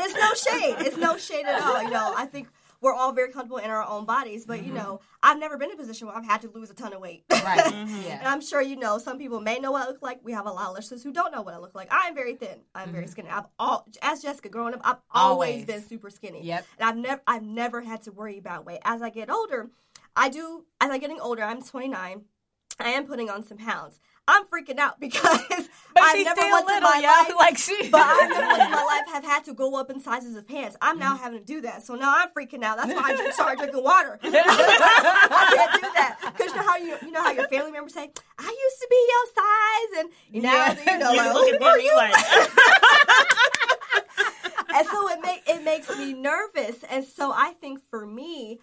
it's 0.00 0.14
no 0.14 0.32
shade. 0.34 0.76
It's 0.86 0.96
no 0.96 1.16
shade 1.16 1.44
at 1.44 1.60
all. 1.60 1.82
You 1.82 1.90
know, 1.90 2.14
I 2.16 2.26
think 2.26 2.48
we're 2.82 2.92
all 2.92 3.12
very 3.12 3.32
comfortable 3.32 3.58
in 3.58 3.70
our 3.70 3.84
own 3.84 4.04
bodies, 4.04 4.44
but 4.44 4.58
you 4.58 4.66
mm-hmm. 4.66 4.74
know, 4.74 5.00
I've 5.22 5.38
never 5.38 5.56
been 5.56 5.70
in 5.70 5.76
a 5.76 5.78
position 5.78 6.08
where 6.08 6.16
I've 6.16 6.26
had 6.26 6.42
to 6.42 6.50
lose 6.50 6.68
a 6.68 6.74
ton 6.74 6.92
of 6.92 7.00
weight. 7.00 7.24
right? 7.30 7.62
Mm-hmm. 7.72 7.94
And 7.94 8.04
Yeah. 8.04 8.20
I'm 8.24 8.40
sure 8.40 8.60
you 8.60 8.76
know 8.76 8.98
some 8.98 9.18
people 9.18 9.40
may 9.40 9.58
know 9.58 9.70
what 9.70 9.86
I 9.86 9.88
look 9.88 10.02
like. 10.02 10.20
We 10.24 10.32
have 10.32 10.46
a 10.46 10.50
lot 10.50 10.68
of 10.68 10.74
listeners 10.74 11.02
who 11.02 11.12
don't 11.12 11.32
know 11.32 11.42
what 11.42 11.54
I 11.54 11.58
look 11.58 11.74
like. 11.74 11.88
I'm 11.90 12.14
very 12.14 12.34
thin. 12.34 12.58
I'm 12.74 12.90
very 12.90 13.04
mm-hmm. 13.04 13.12
skinny. 13.12 13.28
I've 13.28 13.44
all 13.58 13.86
as 14.02 14.20
Jessica 14.20 14.48
growing 14.48 14.74
up, 14.74 14.80
I've 14.84 14.96
always, 15.10 15.52
Always. 15.52 15.64
been 15.64 15.82
super 15.82 16.10
skinny. 16.10 16.42
Yep. 16.42 16.66
And 16.78 16.88
I've 16.88 16.96
never 16.96 17.22
I've 17.26 17.42
never 17.42 17.80
had 17.82 18.02
to 18.02 18.12
worry 18.12 18.38
about 18.38 18.66
weight. 18.66 18.80
As 18.84 19.00
I 19.00 19.10
get 19.10 19.30
older, 19.30 19.70
I 20.16 20.28
do 20.28 20.64
as 20.80 20.90
I'm 20.90 21.00
getting 21.00 21.20
older, 21.20 21.42
I'm 21.42 21.62
29. 21.62 22.22
I 22.80 22.88
am 22.88 23.06
putting 23.06 23.30
on 23.30 23.44
some 23.44 23.58
pounds. 23.58 24.00
I'm 24.28 24.44
freaking 24.46 24.78
out 24.78 25.00
because 25.00 25.22
But 25.94 26.02
I 26.04 26.22
never 26.22 26.40
once 26.40 26.70
in 26.70 26.82
my 26.82 27.00
y'all. 27.02 27.10
life 27.10 27.34
Like 27.38 27.58
she. 27.58 27.88
but 27.90 28.00
I 28.02 28.26
never 28.30 28.46
once 28.46 28.62
in 28.62 28.70
my 28.70 28.84
life 28.84 29.06
have 29.12 29.24
had 29.24 29.44
to 29.46 29.52
go 29.54 29.76
up 29.78 29.90
in 29.90 30.00
sizes 30.00 30.36
of 30.36 30.46
pants. 30.46 30.76
I'm 30.80 30.98
now 30.98 31.16
having 31.16 31.40
to 31.40 31.44
do 31.44 31.60
that. 31.62 31.82
So 31.84 31.96
now 31.96 32.14
I'm 32.16 32.28
freaking 32.30 32.62
out. 32.62 32.76
That's 32.78 32.94
why 32.94 33.14
I 33.18 33.30
started 33.32 33.58
drinking 33.58 33.82
water. 33.82 34.18
I 34.22 34.28
can't 34.30 35.82
do 35.82 35.88
that. 35.94 36.18
Because 36.36 36.52
you 36.52 36.56
know 36.56 36.62
how 36.66 36.76
you, 36.76 36.96
you 37.04 37.10
know 37.10 37.22
how 37.22 37.32
your 37.32 37.48
family 37.48 37.72
members 37.72 37.94
say, 37.94 38.10
I 38.38 38.44
used 38.64 38.80
to 38.80 38.86
be 38.88 39.08
your 39.10 39.26
size. 39.34 40.04
And 40.04 40.10
you 40.34 40.42
know, 40.42 40.52
Yeah. 40.52 40.92
you 40.92 40.98
know 40.98 41.10
You 41.12 41.16
like, 41.18 41.34
look 41.34 41.48
at 41.48 41.62
are 41.62 41.76
them, 41.76 41.80
you 41.80 41.90
you? 41.90 41.96
like, 41.96 42.14
and 44.74 44.86
so 44.88 45.08
it 45.10 45.18
make 45.22 45.42
it 45.46 45.62
makes 45.64 45.98
me 45.98 46.14
nervous. 46.14 46.82
And 46.88 47.04
so 47.04 47.32
I 47.34 47.52
think 47.60 47.80
for 47.90 48.06
me, 48.06 48.60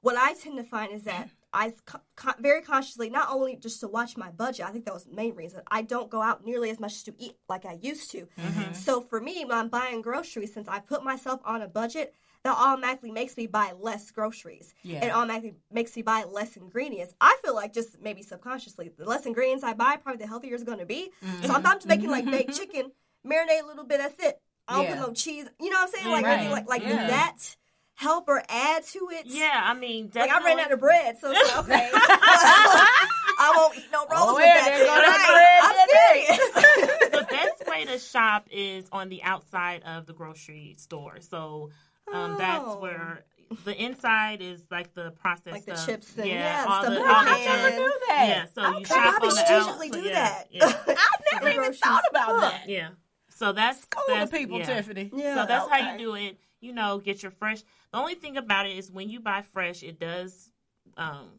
what 0.00 0.16
I 0.16 0.34
tend 0.34 0.58
to 0.58 0.64
find 0.64 0.92
is 0.92 1.04
that 1.04 1.30
I 1.56 1.72
co- 1.86 2.32
very 2.38 2.62
consciously 2.62 3.08
not 3.10 3.28
only 3.30 3.56
just 3.56 3.80
to 3.80 3.88
watch 3.88 4.16
my 4.16 4.30
budget. 4.30 4.66
I 4.66 4.70
think 4.70 4.84
that 4.84 4.94
was 4.94 5.04
the 5.04 5.14
main 5.14 5.34
reason 5.34 5.62
I 5.70 5.82
don't 5.82 6.10
go 6.10 6.20
out 6.22 6.44
nearly 6.44 6.70
as 6.70 6.78
much 6.78 7.04
to 7.04 7.14
eat 7.18 7.36
like 7.48 7.64
I 7.64 7.78
used 7.80 8.10
to. 8.12 8.28
Mm-hmm. 8.38 8.72
So 8.74 9.00
for 9.00 9.20
me, 9.20 9.44
when 9.44 9.56
I'm 9.58 9.68
buying 9.68 10.02
groceries, 10.02 10.52
since 10.52 10.68
I 10.68 10.80
put 10.80 11.02
myself 11.02 11.40
on 11.44 11.62
a 11.62 11.68
budget. 11.68 12.14
That 12.44 12.56
automatically 12.56 13.10
makes 13.10 13.36
me 13.36 13.48
buy 13.48 13.72
less 13.76 14.12
groceries. 14.12 14.72
Yeah. 14.84 15.04
It 15.04 15.10
automatically 15.10 15.54
makes 15.72 15.96
me 15.96 16.02
buy 16.02 16.22
less 16.22 16.56
ingredients. 16.56 17.12
I 17.20 17.36
feel 17.42 17.56
like 17.56 17.72
just 17.74 18.00
maybe 18.00 18.22
subconsciously, 18.22 18.92
the 18.96 19.04
less 19.04 19.26
ingredients 19.26 19.64
I 19.64 19.74
buy, 19.74 19.96
probably 19.96 20.18
the 20.22 20.28
healthier 20.28 20.54
it's 20.54 20.62
going 20.62 20.78
to 20.78 20.86
be. 20.86 21.10
So 21.42 21.52
I'm 21.54 21.64
just 21.64 21.88
making 21.88 22.08
like 22.08 22.24
baked 22.24 22.56
chicken, 22.60 22.92
marinate 23.26 23.64
a 23.64 23.66
little 23.66 23.82
bit, 23.84 23.98
that's 23.98 24.14
it. 24.22 24.40
I 24.68 24.76
don't 24.76 24.84
Yeah. 24.84 24.96
put 25.00 25.08
no 25.08 25.12
cheese. 25.12 25.46
You 25.58 25.70
know 25.70 25.78
what 25.80 25.88
I'm 25.88 25.94
saying? 25.94 26.08
Like, 26.12 26.24
Right. 26.24 26.50
like, 26.52 26.68
like 26.68 26.82
Yeah. 26.82 27.08
that 27.08 27.36
help 27.96 28.28
or 28.28 28.42
add 28.48 28.84
to 28.84 29.08
it? 29.12 29.26
yeah, 29.26 29.60
I 29.64 29.74
mean, 29.74 30.10
Like. 30.14 30.30
I 30.30 30.42
ran 30.44 30.60
out 30.60 30.70
of 30.72 30.80
bread, 30.80 31.18
so 31.18 31.28
like, 31.32 31.58
okay. 31.58 31.90
I 33.38 33.52
won't 33.56 33.76
eat 33.76 33.84
no 33.92 34.00
rolls 34.00 34.10
Oh, 34.30 34.34
with 34.36 34.44
that. 34.44 34.64
there 34.64 34.78
thing. 34.78 34.86
goes 34.86 34.96
the 34.96 35.32
Right. 35.34 35.60
I'm 35.62 36.86
serious. 36.88 37.10
the 37.10 37.26
best 37.28 37.68
way 37.68 37.84
to 37.84 37.98
shop 37.98 38.46
is 38.50 38.88
on 38.92 39.08
the 39.08 39.22
outside 39.22 39.82
of 39.84 40.06
the 40.06 40.12
grocery 40.14 40.74
store. 40.78 41.20
So 41.20 41.70
um, 42.12 42.36
that's 42.38 42.64
Oh. 42.66 42.78
where 42.80 43.24
the 43.64 43.74
inside 43.80 44.40
is 44.42 44.66
like 44.70 44.94
the 44.94 45.10
process 45.12 45.52
Like 45.52 45.66
the 45.66 45.72
of, 45.74 45.86
chips 45.86 46.16
and- 46.16 46.26
yeah, 46.26 46.34
yeah, 46.34 46.66
all 46.68 46.82
stuff 46.82 46.94
the, 46.94 47.00
all 47.06 47.24
the 47.24 47.30
never 47.44 47.70
knew 47.76 48.00
that. 48.08 48.26
Yeah, 48.28 48.46
so 48.54 48.78
you 48.78 48.84
shop 48.86 48.96
Probably 48.96 49.28
on 49.28 49.34
the 49.34 49.40
strategically 49.44 49.86
out. 49.88 49.92
do 49.92 50.02
so 50.02 50.08
yeah, 50.08 50.14
that. 50.14 50.46
Yeah, 50.50 50.74
I 50.88 51.34
never 51.44 51.50
even 51.50 51.72
thought 51.74 52.04
about 52.10 52.40
that. 52.40 52.68
yeah. 52.68 52.88
So 53.30 53.52
that's 53.52 53.82
School 53.82 54.02
that's 54.08 54.30
the 54.30 54.38
people. 54.38 54.60
Tiffany. 54.60 55.10
Yeah. 55.14 55.34
So 55.42 55.46
that's 55.46 55.68
how 55.70 55.92
you 55.92 55.98
do 55.98 56.14
it. 56.14 56.38
You 56.60 56.72
know, 56.72 56.98
get 56.98 57.22
your 57.22 57.30
fresh. 57.30 57.62
The 57.96 58.02
only 58.02 58.14
thing 58.14 58.36
about 58.36 58.66
it 58.66 58.76
is 58.76 58.90
when 58.90 59.08
you 59.08 59.20
buy 59.20 59.40
fresh, 59.40 59.82
it 59.82 59.98
does 59.98 60.50
um, 60.98 61.30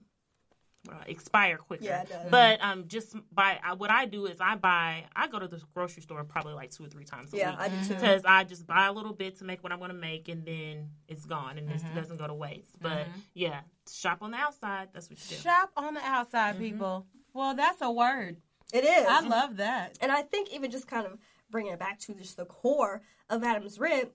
uh, 0.89 0.93
expire 1.06 1.58
quicker. 1.58 1.84
Yeah, 1.84 2.02
it 2.02 2.10
does. 2.10 2.32
But 2.32 2.63
um, 2.63 2.88
just 2.88 3.15
buy. 3.32 3.60
I, 3.63 3.74
what 3.76 3.91
I 3.91 4.08
do 4.08 4.26
is 4.26 4.38
I 4.41 4.56
buy. 4.56 5.04
I 5.15 5.28
go 5.28 5.38
to 5.38 5.48
the 5.48 5.62
grocery 5.76 6.02
store 6.02 6.24
probably 6.24 6.56
like 6.56 6.72
two 6.72 6.84
or 6.86 6.88
three 6.88 7.06
times 7.06 7.32
a 7.32 7.38
Yeah, 7.38 7.52
week. 7.52 7.60
I 7.60 7.67
do 7.70 7.76
too. 7.80 7.93
Because 7.93 8.24
I 8.26 8.43
just 8.43 8.65
buy 8.65 8.88
a 8.88 8.91
little 8.91 9.13
bit 9.13 9.38
to 9.38 9.46
make 9.46 9.62
what 9.62 9.72
I'm 9.72 9.78
going 9.78 9.91
to 9.91 9.96
make, 9.98 10.30
and 10.30 10.43
then 10.48 10.89
it's 11.08 11.26
gone, 11.26 11.60
and 11.60 11.70
Mm-hmm. 11.70 11.89
it 11.89 11.93
doesn't 11.93 12.17
go 12.17 12.26
to 12.26 12.34
waste. 12.34 12.82
But 12.82 13.10
yeah, 13.36 13.60
shop 13.88 14.24
on 14.24 14.32
the 14.32 14.38
outside. 14.38 14.88
That's 14.93 15.12
what 15.12 15.20
you 15.30 15.38
do. 15.38 15.43
Shop 15.43 15.70
on 15.78 15.93
the 15.93 16.02
outside, 16.04 16.58
people. 16.58 17.06
Well, 17.34 17.54
that's 17.54 17.84
a 17.84 17.91
word. 17.91 18.38
It 18.74 18.84
is. 18.84 19.06
I 19.08 19.22
love 19.22 19.58
that. 19.58 20.00
And 20.02 20.12
I 20.12 20.24
think 20.24 20.52
even 20.52 20.72
just 20.72 20.88
kind 20.88 21.06
of 21.06 21.20
bringing 21.52 21.74
it 21.74 21.78
back 21.80 22.00
to 22.00 22.15
just 22.15 22.36
the 22.36 22.46
core 22.46 23.04
of 23.30 23.43
Adam's 23.43 23.80
rib, 23.80 24.10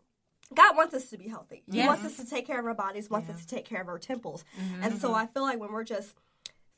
God 0.54 0.76
wants 0.76 0.94
us 0.94 1.10
to 1.10 1.18
be 1.18 1.28
healthy. 1.28 1.62
He 1.70 1.86
wants 1.86 2.04
us 2.04 2.16
to 2.16 2.28
take 2.28 2.46
care 2.46 2.58
of 2.58 2.66
our 2.66 2.74
bodies, 2.74 3.10
wants 3.10 3.28
us 3.30 3.40
to 3.40 3.46
take 3.46 3.64
care 3.64 3.80
of 3.80 3.88
our 3.88 3.98
temples. 3.98 4.44
Mm-hmm. 4.60 4.84
And 4.84 5.00
so 5.00 5.08
mm-hmm. 5.08 5.16
I 5.16 5.26
feel 5.26 5.42
like 5.42 5.58
when 5.58 5.72
we're 5.72 5.84
just 5.84 6.14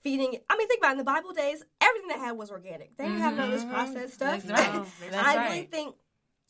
feeding, 0.02 0.36
I 0.48 0.56
mean, 0.56 0.68
think 0.68 0.80
about 0.80 0.90
it, 0.90 0.92
in 0.92 0.98
the 0.98 1.04
Bible 1.04 1.32
days, 1.32 1.64
everything 1.80 2.08
they 2.08 2.18
had 2.18 2.32
was 2.32 2.50
organic. 2.50 2.96
They 2.96 3.04
didn't 3.04 3.20
have 3.20 3.36
none 3.36 3.46
of 3.46 3.52
this 3.52 3.64
mm-hmm. 3.64 3.74
processed 3.74 4.14
stuff. 4.14 4.42
That's 4.42 4.68
right. 4.68 4.84
That's 5.10 5.26
I 5.26 5.36
right. 5.36 5.50
really 5.50 5.66
think 5.66 5.96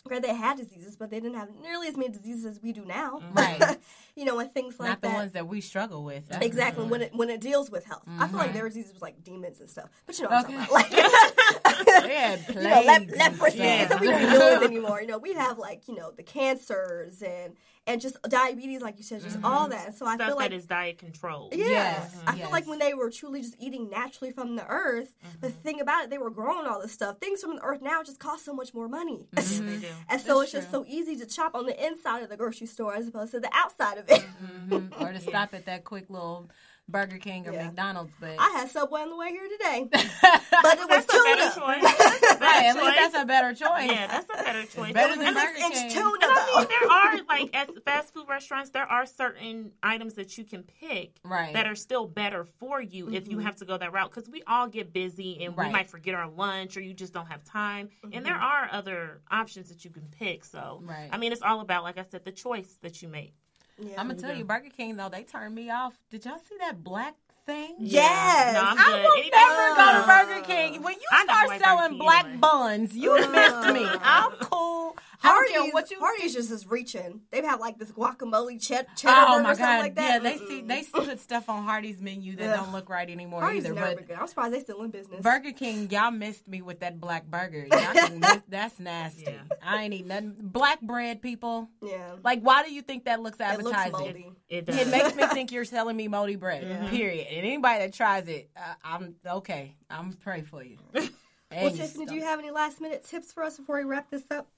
where 0.04 0.20
they 0.20 0.34
had 0.34 0.58
diseases, 0.58 0.96
but 0.96 1.10
they 1.10 1.18
didn't 1.18 1.38
have 1.38 1.48
nearly 1.62 1.88
as 1.88 1.96
many 1.96 2.10
diseases 2.10 2.44
as 2.44 2.62
we 2.62 2.72
do 2.72 2.84
now. 2.84 3.22
Right. 3.32 3.78
you 4.16 4.26
know, 4.26 4.38
and 4.38 4.52
things 4.52 4.78
like 4.78 4.90
Not 4.90 5.00
the 5.00 5.08
that. 5.08 5.14
ones 5.14 5.32
that 5.32 5.48
we 5.48 5.62
struggle 5.62 6.04
with. 6.04 6.28
that's 6.28 6.44
Exactly 6.44 6.84
when 6.84 7.02
it 7.02 7.14
when 7.14 7.30
it 7.30 7.40
deals 7.40 7.70
with 7.70 7.87
health, 7.87 8.02
I 8.18 8.28
feel 8.28 8.38
like 8.38 8.52
their 8.52 8.68
diseases 8.68 8.92
was 8.92 9.02
like 9.02 9.24
demons 9.24 9.60
and 9.60 9.68
stuff. 9.68 9.88
But 10.04 10.18
you 10.18 10.24
know 10.24 10.30
what 10.30 10.44
I'm 10.46 10.54
Okay. 10.56 10.66
talking 10.66 10.92
about, 10.92 11.54
like 11.54 11.63
you 12.48 12.54
know, 12.54 12.84
and 12.88 13.10
leprosy. 13.10 13.58
stuff. 13.58 13.88
So 13.90 13.98
we 13.98 14.06
don't 14.08 14.30
deal 14.30 14.60
with 14.60 14.62
anymore. 14.70 15.00
You 15.00 15.08
know, 15.08 15.18
we 15.18 15.34
have 15.34 15.58
like 15.58 15.88
you 15.88 15.94
know 15.94 16.10
the 16.10 16.22
cancers 16.22 17.22
and 17.22 17.54
and 17.87 18.00
just 18.00 18.16
diabetes, 18.22 18.80
like 18.80 18.96
you 18.96 19.02
said, 19.02 19.22
just 19.22 19.38
all 19.44 19.68
mm-hmm. 19.68 19.72
that. 19.72 19.94
So 19.94 20.06
I 20.06 20.14
Stuff 20.14 20.28
feel 20.28 20.37
like 20.37 20.50
that 20.50 20.56
is 20.56 20.66
diet 20.66 20.98
controlled. 20.98 21.54
yeah, 21.54 21.66
Yes, 21.66 22.16
I 22.26 22.37
feel 22.37 22.50
like 22.50 22.66
when 22.66 22.78
they 22.78 22.94
were 22.94 23.10
truly 23.10 23.42
just 23.42 23.56
eating 23.58 23.90
naturally 23.90 24.32
from 24.32 24.56
the 24.56 24.66
earth, 24.66 25.14
the 25.40 25.48
mm-hmm. 25.48 25.56
thing 25.58 25.80
about 25.80 26.04
it, 26.04 26.10
they 26.10 26.18
were 26.18 26.30
growing 26.30 26.66
all 26.66 26.80
this 26.80 26.92
stuff. 26.92 27.18
Things 27.18 27.42
from 27.42 27.56
the 27.56 27.62
earth 27.62 27.82
now 27.82 28.02
just 28.02 28.18
cost 28.18 28.44
so 28.44 28.54
much 28.54 28.72
more 28.72 28.88
money. 28.88 29.26
Yeah, 29.37 29.42
they 29.42 29.76
do. 29.80 29.87
And 30.08 30.20
so 30.20 30.38
That's 30.38 30.44
it's 30.44 30.52
just 30.52 30.70
so 30.70 30.84
easy 30.88 31.16
to 31.16 31.26
chop 31.26 31.54
on 31.54 31.66
the 31.66 31.87
inside 31.87 32.22
of 32.22 32.30
the 32.30 32.37
grocery 32.37 32.66
store 32.66 32.94
as 32.94 33.06
opposed 33.06 33.32
to 33.32 33.40
the 33.40 33.50
outside 33.52 33.98
of 33.98 34.08
it. 34.08 34.24
Mhm. 34.68 35.00
or 35.00 35.12
to 35.12 35.20
stop 35.20 35.52
at 35.52 35.66
that 35.66 35.84
quick 35.84 36.08
little 36.08 36.48
Burger 36.88 37.18
King 37.18 37.48
or 37.48 37.52
Yeah. 37.52 37.66
McDonald's. 37.66 38.12
But 38.20 38.36
I 38.38 38.50
had 38.50 38.68
Subway 38.68 39.00
on 39.00 39.08
the 39.10 39.16
way 39.16 39.30
here 39.30 39.48
today, 39.48 39.88
but 39.90 40.02
it 40.02 40.88
was 40.88 40.88
That's 40.88 41.06
a 41.06 41.12
tuna. 41.12 41.80
choice. 41.80 41.98
That's 41.98 42.32
a 42.34 42.38
better 42.38 42.44
right, 42.44 42.64
at 42.64 42.74
least 42.74 42.86
choice. 42.86 42.96
that's 42.96 43.22
a 43.22 43.24
better 43.24 43.54
choice. 43.54 43.90
Yeah, 43.90 44.06
that's 44.06 44.28
a 44.28 44.42
better 44.44 44.62
choice. 44.64 44.92
better 44.92 45.16
than 45.16 45.26
And 45.26 45.34
Burger 45.36 45.56
Six 45.56 45.68
King. 45.70 45.84
inch 45.84 45.92
tuna 45.94 46.10
And 46.22 46.32
I 46.32 46.58
mean, 46.58 46.68
there 46.68 46.90
are 46.90 47.20
like 47.28 47.56
at 47.56 47.84
fast 47.84 48.12
food 48.12 48.26
restaurants, 48.28 48.70
there 48.70 48.84
are 48.84 49.06
certain 49.06 49.72
items 49.82 50.14
that 50.14 50.36
you 50.36 50.44
can 50.44 50.62
pick 50.62 51.18
Right. 51.24 51.54
that 51.54 51.66
are 51.66 51.74
still 51.74 52.06
better 52.06 52.44
for 52.44 52.82
you 52.82 53.08
if 53.10 53.28
you 53.28 53.36
mm-hmm. 53.38 53.46
have 53.46 53.56
to 53.56 53.64
go 53.64 53.78
that 53.78 53.92
route. 53.92 54.10
Because 54.10 54.28
we 54.28 54.42
all 54.46 54.68
get 54.68 54.92
busy 54.92 55.42
and 55.42 55.56
we 55.56 55.68
might 55.70 55.88
forget 55.88 56.14
our 56.14 56.28
lunch, 56.28 56.76
or 56.76 56.80
you 56.82 56.92
just 56.92 57.14
don't 57.14 57.26
have 57.26 57.44
time. 57.44 57.88
And 58.12 58.26
there 58.26 58.34
mm-hmm. 58.34 58.44
are 58.44 58.68
other 58.72 59.22
options 59.30 59.70
that 59.70 59.84
you 59.84 59.90
can 59.90 60.04
pick. 60.10 60.44
So, 60.44 60.80
Right. 60.82 61.08
I 61.10 61.16
mean, 61.16 61.32
it's 61.32 61.42
all 61.42 61.60
about, 61.60 61.82
like 61.82 61.98
I 61.98 62.02
said, 62.02 62.24
the 62.24 62.32
choice 62.32 62.76
that 62.82 63.00
you 63.00 63.08
make. 63.08 63.34
Yeah. 63.78 64.00
I'm 64.00 64.08
gonna 64.08 64.20
tell 64.20 64.34
you, 64.34 64.44
Burger 64.44 64.68
King 64.76 64.96
though 64.96 65.08
they 65.08 65.22
turned 65.24 65.54
me 65.54 65.70
off. 65.70 65.94
Did 66.10 66.24
y'all 66.24 66.38
see 66.48 66.56
that 66.60 66.82
black 66.84 67.14
thing? 67.46 67.74
Yes. 67.78 68.54
No, 68.54 68.60
I'm 68.62 68.78
I 68.78 69.02
will 69.02 69.12
Anything- 69.12 69.30
never 69.32 69.74
go 69.76 70.00
to 70.00 70.06
Burger 70.06 70.46
King. 70.46 70.82
When 70.82 70.94
you 70.94 71.06
I 71.10 71.24
never 71.24 71.58
start 71.58 71.60
selling 71.60 71.98
black 71.98 72.24
anyway. 72.24 72.38
buns, 72.40 72.96
you 72.96 73.14
missed 73.30 73.66
me. 73.72 73.87
I'm 74.02 74.30
cool. 74.40 74.96
I 75.24 75.28
Hardee's, 75.56 75.72
what 75.72 75.90
you 75.90 75.98
Hardee's 76.00 76.34
just 76.34 76.50
is 76.50 76.66
reaching. 76.66 77.22
They 77.30 77.38
have 77.38 77.46
had 77.46 77.60
like 77.60 77.78
this 77.78 77.90
guacamole 77.90 78.60
cheddar, 78.64 78.87
cheddar 78.96 79.14
Oh 79.16 79.32
burger 79.37 79.42
my 79.42 79.50
or 79.50 79.54
something 79.54 79.66
god! 79.76 79.78
like 79.80 79.94
that. 79.96 80.08
yeah, 80.12 80.18
they 80.30 80.38
Mm-mm. 80.38 80.48
see 80.48 80.60
they 80.62 80.82
put 80.82 81.20
stuff 81.20 81.48
on 81.48 81.64
Hardee's 81.64 82.00
menu 82.00 82.37
that 82.37 82.50
Ugh. 82.58 82.64
don't 82.64 82.72
look 82.72 82.88
right 82.88 83.08
anymore 83.08 83.40
Hardee's 83.40 83.64
either. 83.64 83.74
never 83.74 83.94
But 83.96 84.06
good. 84.08 84.16
I'm 84.18 84.26
surprised 84.26 84.54
they 84.54 84.60
still 84.60 84.82
in 84.82 84.90
business. 84.90 85.20
Burger 85.22 85.52
King, 85.52 85.90
y'all 85.90 86.10
missed 86.10 86.46
me 86.46 86.62
with 86.62 86.80
that 86.80 87.00
black 87.00 87.26
burger. 87.26 87.66
Y'all 87.72 88.18
miss, 88.18 88.40
that's 88.48 88.78
nasty. 88.78 89.24
Yeah. 89.26 89.38
I 89.62 89.84
ain't 89.84 89.94
eating 89.94 90.08
nothing. 90.08 90.34
Black 90.40 90.80
bread, 90.80 91.22
people. 91.22 91.68
yeah, 91.82 92.12
Like, 92.22 92.40
why 92.42 92.62
do 92.64 92.72
you 92.72 92.82
think 92.82 93.04
that 93.06 93.20
looks 93.20 93.38
it 93.40 93.62
looks 93.62 93.90
moldy. 93.92 94.32
It 94.48 94.56
It 94.56 94.66
does. 94.66 94.90
makes 94.90 95.14
me 95.16 95.26
think 95.32 95.52
you're 95.52 95.64
selling 95.64 95.96
me 95.96 96.08
moldy 96.08 96.37
bread. 96.37 96.88
Period. 96.90 97.26
And 97.28 97.46
anybody 97.46 97.78
that 97.80 97.92
tries 97.94 98.26
it, 98.28 98.50
uh, 98.56 98.74
I'm 98.84 99.14
okay. 99.26 99.74
I'm 99.90 100.12
pray 100.14 100.42
for 100.42 100.62
you. 100.62 100.78
Well, 101.50 101.66
And 101.68 101.76
you 101.78 101.84
Tiffany, 101.84 102.06
do 102.06 102.14
you 102.16 102.22
have 102.22 102.40
any 102.40 102.50
last 102.50 102.80
minute 102.80 103.04
tips 103.04 103.32
for 103.32 103.44
us 103.44 103.56
before 103.56 103.78
we 103.78 103.84
wrap 103.84 104.10
this 104.10 104.24
up? 104.32 104.48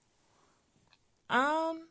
Um, 1.31 1.87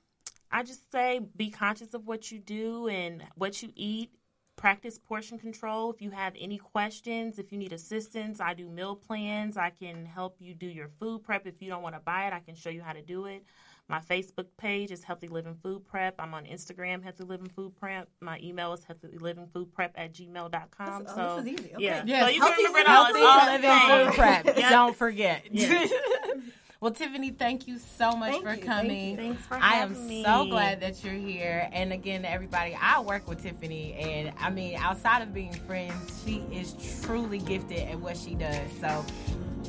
I 0.51 0.63
just 0.63 0.91
say 0.91 1.19
be 1.35 1.49
conscious 1.49 1.93
of 1.93 2.05
what 2.07 2.31
you 2.31 2.39
do 2.39 2.87
and 2.87 3.23
what 3.35 3.61
you 3.61 3.69
eat. 3.75 4.11
Practice 4.57 4.97
portion 4.97 5.37
control. 5.37 5.91
If 5.91 6.01
you 6.01 6.11
have 6.11 6.33
any 6.39 6.57
questions, 6.57 7.39
if 7.39 7.51
you 7.51 7.57
need 7.57 7.73
assistance, 7.73 8.39
I 8.39 8.53
do 8.53 8.69
meal 8.69 8.95
plans. 8.95 9.57
I 9.57 9.69
can 9.69 10.05
help 10.05 10.37
you 10.39 10.53
do 10.53 10.65
your 10.65 10.87
food 10.87 11.23
prep. 11.23 11.45
If 11.45 11.61
you 11.61 11.69
don't 11.69 11.83
want 11.83 11.95
to 11.95 11.99
buy 11.99 12.27
it, 12.27 12.33
I 12.33 12.39
can 12.39 12.55
show 12.55 12.69
you 12.69 12.81
how 12.81 12.93
to 12.93 13.01
do 13.01 13.25
it. 13.25 13.43
My 13.89 13.99
Facebook 13.99 14.47
page 14.57 14.91
is 14.91 15.03
Healthy 15.03 15.27
Living 15.27 15.55
Food 15.61 15.85
Prep. 15.85 16.15
I'm 16.17 16.33
on 16.33 16.45
Instagram, 16.45 17.03
Healthy 17.03 17.25
Living 17.25 17.49
Food 17.49 17.75
Prep. 17.75 18.07
My 18.19 18.39
email 18.41 18.73
is 18.73 18.83
Healthy 18.83 19.17
Living 19.19 19.45
Food 19.53 19.71
Prep 19.73 19.91
at 19.95 20.11
gmail.com. 20.13 21.03
This- 21.03 21.13
so, 21.13 21.21
oh, 21.37 21.41
this 21.41 21.53
is 21.53 21.59
easy. 21.59 21.75
Okay. 21.75 21.83
Yeah. 21.83 22.03
Yes. 22.05 22.23
So 22.23 22.29
you 22.29 22.41
Healthy 22.41 22.55
can 22.63 22.73
remember 22.73 22.79
it 22.79 22.87
all. 22.87 23.05
Healthy 23.05 23.21
all 23.21 23.45
living 23.51 24.05
food 24.07 24.15
prep. 24.15 24.45
Yeah. 24.57 24.69
Don't 24.71 24.95
forget. 24.95 25.43
Yeah. 25.51 25.85
well, 26.85 26.93
Tiffany, 26.93 27.31
thank 27.31 27.67
you 27.67 27.79
so 27.79 28.15
much 28.15 28.29
Thank 28.29 28.43
for 28.43 28.49
you, 28.51 28.55
thank 28.57 28.65
coming. 28.67 29.09
you. 29.09 29.17
Thanks 29.17 29.41
for 29.47 29.55
I 29.55 29.77
am 29.77 30.07
me. 30.07 30.23
so 30.23 30.45
glad 30.45 30.81
that 30.81 31.03
you're 31.03 31.15
here. 31.15 31.67
And 31.73 31.91
again, 31.91 32.25
everybody, 32.25 32.77
I 32.79 32.99
work 32.99 33.27
with 33.27 33.41
Tiffany, 33.41 33.93
and 33.95 34.31
I 34.39 34.51
mean, 34.51 34.75
outside 34.75 35.23
of 35.23 35.33
being 35.33 35.51
friends, 35.51 36.21
she 36.23 36.43
is 36.53 36.75
truly 37.01 37.39
gifted 37.39 37.89
at 37.89 37.99
what 37.99 38.15
she 38.15 38.35
does. 38.35 38.71
So 38.79 39.03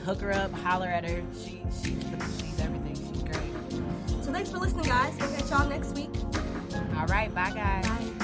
hook 0.05 0.21
her 0.21 0.35
up, 0.35 0.53
holler 0.53 0.89
at 0.89 1.09
her. 1.09 1.23
She 1.33 1.63
she's 1.83 2.05
she's 2.39 2.61
everything. 2.61 2.95
She's 2.95 3.23
great. 3.23 4.23
So 4.23 4.31
thanks 4.31 4.51
for 4.51 4.59
listening, 4.59 4.85
guys. 4.85 5.17
We'll 5.19 5.31
catch 5.31 5.49
y'all 5.49 5.67
next 5.71 5.97
week. 5.97 6.11
All 6.99 7.07
right, 7.07 7.35
bye 7.35 7.51
guys. 7.51 7.89
Bye. 7.89 8.16